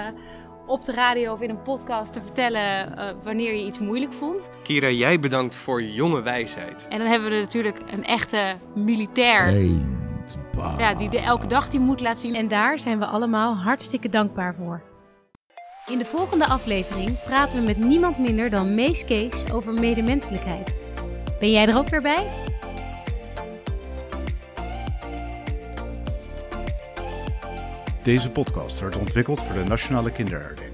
op 0.66 0.84
de 0.84 0.92
radio 0.92 1.32
of 1.32 1.40
in 1.40 1.50
een 1.50 1.62
podcast 1.62 2.12
te 2.12 2.20
vertellen 2.20 2.98
uh, 2.98 3.10
wanneer 3.22 3.54
je 3.54 3.64
iets 3.64 3.78
moeilijk 3.78 4.12
vond. 4.12 4.50
Kira, 4.62 4.88
jij 4.88 5.20
bedankt 5.20 5.54
voor 5.54 5.82
je 5.82 5.92
jonge 5.92 6.22
wijsheid. 6.22 6.86
En 6.88 6.98
dan 6.98 7.06
hebben 7.06 7.30
we 7.30 7.36
natuurlijk 7.36 7.82
een 7.92 8.04
echte 8.04 8.56
militair. 8.74 9.62
Ja, 10.78 10.94
die 10.94 11.08
de 11.08 11.20
elke 11.20 11.46
dag 11.46 11.68
die 11.68 11.80
moed 11.80 12.00
laat 12.00 12.18
zien. 12.18 12.34
En 12.34 12.48
daar 12.48 12.78
zijn 12.78 12.98
we 12.98 13.06
allemaal 13.06 13.54
hartstikke 13.54 14.08
dankbaar 14.08 14.54
voor. 14.54 14.89
In 15.86 15.98
de 15.98 16.04
volgende 16.04 16.46
aflevering 16.46 17.22
praten 17.24 17.58
we 17.58 17.64
met 17.64 17.76
niemand 17.76 18.18
minder 18.18 18.50
dan 18.50 18.74
Mees 18.74 19.04
Kees 19.04 19.52
over 19.52 19.72
medemenselijkheid. 19.72 20.78
Ben 21.38 21.50
jij 21.50 21.68
er 21.68 21.76
ook 21.76 21.88
weer 21.88 22.02
bij? 22.02 22.26
Deze 28.02 28.30
podcast 28.30 28.80
werd 28.80 28.96
ontwikkeld 28.96 29.42
voor 29.42 29.54
de 29.54 29.64
Nationale 29.64 30.12
Kinderherdenking. 30.12 30.69